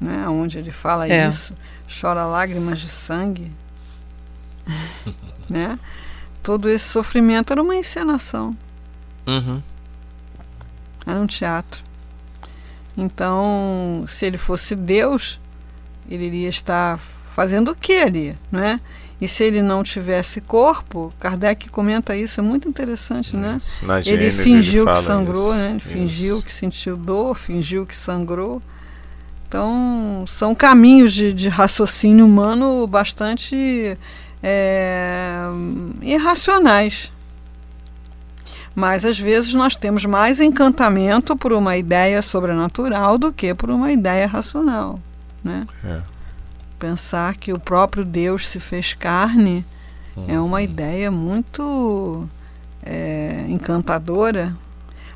né, 0.00 0.28
onde 0.28 0.58
ele 0.58 0.72
fala 0.72 1.08
É. 1.08 1.26
isso, 1.28 1.54
chora 2.00 2.24
lágrimas 2.24 2.78
de 2.78 2.88
sangue, 2.88 3.50
né? 5.48 5.78
Todo 6.42 6.68
esse 6.68 6.84
sofrimento 6.88 7.52
era 7.52 7.62
uma 7.62 7.74
encenação. 7.74 8.56
Uhum. 9.26 9.60
Era 11.04 11.18
um 11.18 11.26
teatro. 11.26 11.82
Então, 12.96 14.04
se 14.08 14.24
ele 14.26 14.38
fosse 14.38 14.74
Deus, 14.74 15.40
ele 16.08 16.26
iria 16.26 16.48
estar 16.48 16.98
fazendo 17.34 17.72
o 17.72 17.74
que 17.74 17.94
ali, 18.00 18.36
né? 18.50 18.80
E 19.20 19.26
se 19.26 19.44
ele 19.44 19.62
não 19.62 19.82
tivesse 19.82 20.40
corpo, 20.42 21.12
Kardec 21.18 21.70
comenta 21.70 22.14
isso, 22.14 22.38
é 22.38 22.42
muito 22.42 22.68
interessante, 22.68 23.34
né? 23.34 23.56
Isso. 23.56 23.86
Na 23.86 23.98
Ele 24.00 24.04
Gênesis 24.04 24.40
fingiu 24.42 24.84
fala 24.84 24.98
que 24.98 25.04
sangrou, 25.06 25.50
isso. 25.52 25.58
né? 25.58 25.68
Ele 25.70 25.76
Isso. 25.78 25.88
fingiu 25.88 26.42
que 26.42 26.52
sentiu 26.52 26.96
dor, 26.96 27.34
fingiu 27.34 27.86
que 27.86 27.96
sangrou. 27.96 28.60
Então, 29.48 30.24
são 30.26 30.54
caminhos 30.54 31.14
de, 31.14 31.32
de 31.32 31.48
raciocínio 31.48 32.26
humano 32.26 32.86
bastante 32.86 33.96
é, 34.42 35.38
irracionais. 36.02 37.10
Mas 38.74 39.06
às 39.06 39.18
vezes 39.18 39.54
nós 39.54 39.74
temos 39.76 40.04
mais 40.04 40.40
encantamento 40.40 41.34
por 41.34 41.54
uma 41.54 41.78
ideia 41.78 42.20
sobrenatural 42.20 43.16
do 43.16 43.32
que 43.32 43.54
por 43.54 43.70
uma 43.70 43.90
ideia 43.90 44.26
racional. 44.26 45.00
Né? 45.42 45.66
É. 45.82 46.15
Pensar 46.78 47.36
que 47.36 47.52
o 47.52 47.58
próprio 47.58 48.04
Deus 48.04 48.46
se 48.46 48.60
fez 48.60 48.92
carne 48.92 49.64
é 50.28 50.40
uma 50.40 50.62
ideia 50.62 51.10
muito 51.10 52.28
é, 52.82 53.44
encantadora. 53.48 54.54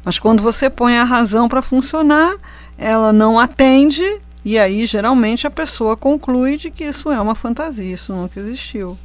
Mas 0.04 0.18
quando 0.18 0.42
você 0.42 0.68
põe 0.68 0.98
a 0.98 1.04
razão 1.04 1.48
para 1.48 1.62
funcionar, 1.62 2.34
ela 2.76 3.12
não 3.12 3.38
atende, 3.38 4.02
e 4.44 4.58
aí 4.58 4.86
geralmente 4.86 5.46
a 5.46 5.50
pessoa 5.50 5.96
conclui 5.96 6.56
de 6.56 6.70
que 6.70 6.84
isso 6.84 7.10
é 7.10 7.20
uma 7.20 7.34
fantasia, 7.34 7.94
isso 7.94 8.12
nunca 8.12 8.40
existiu. 8.40 8.98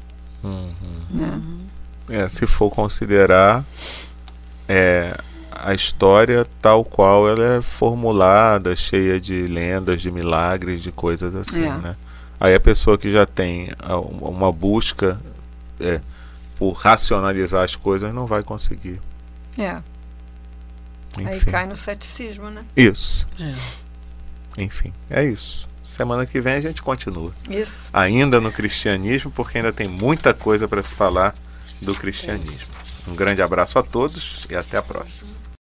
Uhum. 0.43 0.69
Né? 1.11 1.41
É, 2.09 2.27
se 2.27 2.45
for 2.45 2.69
considerar 2.69 3.65
é, 4.67 5.17
a 5.51 5.73
história 5.73 6.45
tal 6.61 6.83
qual 6.85 7.27
ela 7.27 7.57
é 7.57 7.61
formulada, 7.61 8.75
cheia 8.75 9.19
de 9.19 9.47
lendas, 9.47 10.01
de 10.01 10.11
milagres, 10.11 10.81
de 10.81 10.91
coisas 10.91 11.35
assim, 11.35 11.65
É. 11.65 11.71
né? 11.73 11.95
Aí 12.39 12.53
a 12.53 12.59
pessoa 12.59 12.97
que 12.97 13.11
já 13.11 13.25
tem 13.25 13.69
a- 13.79 13.97
uma 13.99 14.51
busca 14.51 15.19
é, 15.79 15.99
por 16.57 16.71
racionalizar 16.73 17.63
as 17.63 17.75
coisas 17.75 18.13
não 18.13 18.25
vai 18.25 18.43
conseguir. 18.43 18.99
É, 19.57 19.81
aí 21.17 21.37
Enfim. 21.37 21.51
cai 21.51 21.65
no 21.65 21.77
ceticismo, 21.77 22.49
né? 22.49 22.63
Isso, 22.75 23.25
É. 23.39 23.53
enfim, 24.61 24.91
é 25.09 25.23
isso. 25.23 25.67
Semana 25.81 26.25
que 26.25 26.41
vem 26.41 26.53
a 26.55 26.61
gente 26.61 26.81
continua. 26.81 27.31
Isso. 27.49 27.89
Ainda 27.93 28.41
no 28.41 28.51
cristianismo, 28.51 29.29
porque 29.31 29.57
ainda 29.59 29.71
tem 29.71 29.87
muita 29.87 30.33
coisa 30.33 30.67
para 30.67 30.81
se 30.81 30.93
falar 30.93 31.35
do 31.81 31.93
cristianismo. 31.95 32.73
Um 33.07 33.13
grande 33.15 33.41
abraço 33.41 33.77
a 33.77 33.83
todos 33.83 34.47
e 34.49 34.55
até 34.55 34.77
a 34.77 34.81
próxima. 34.81 35.29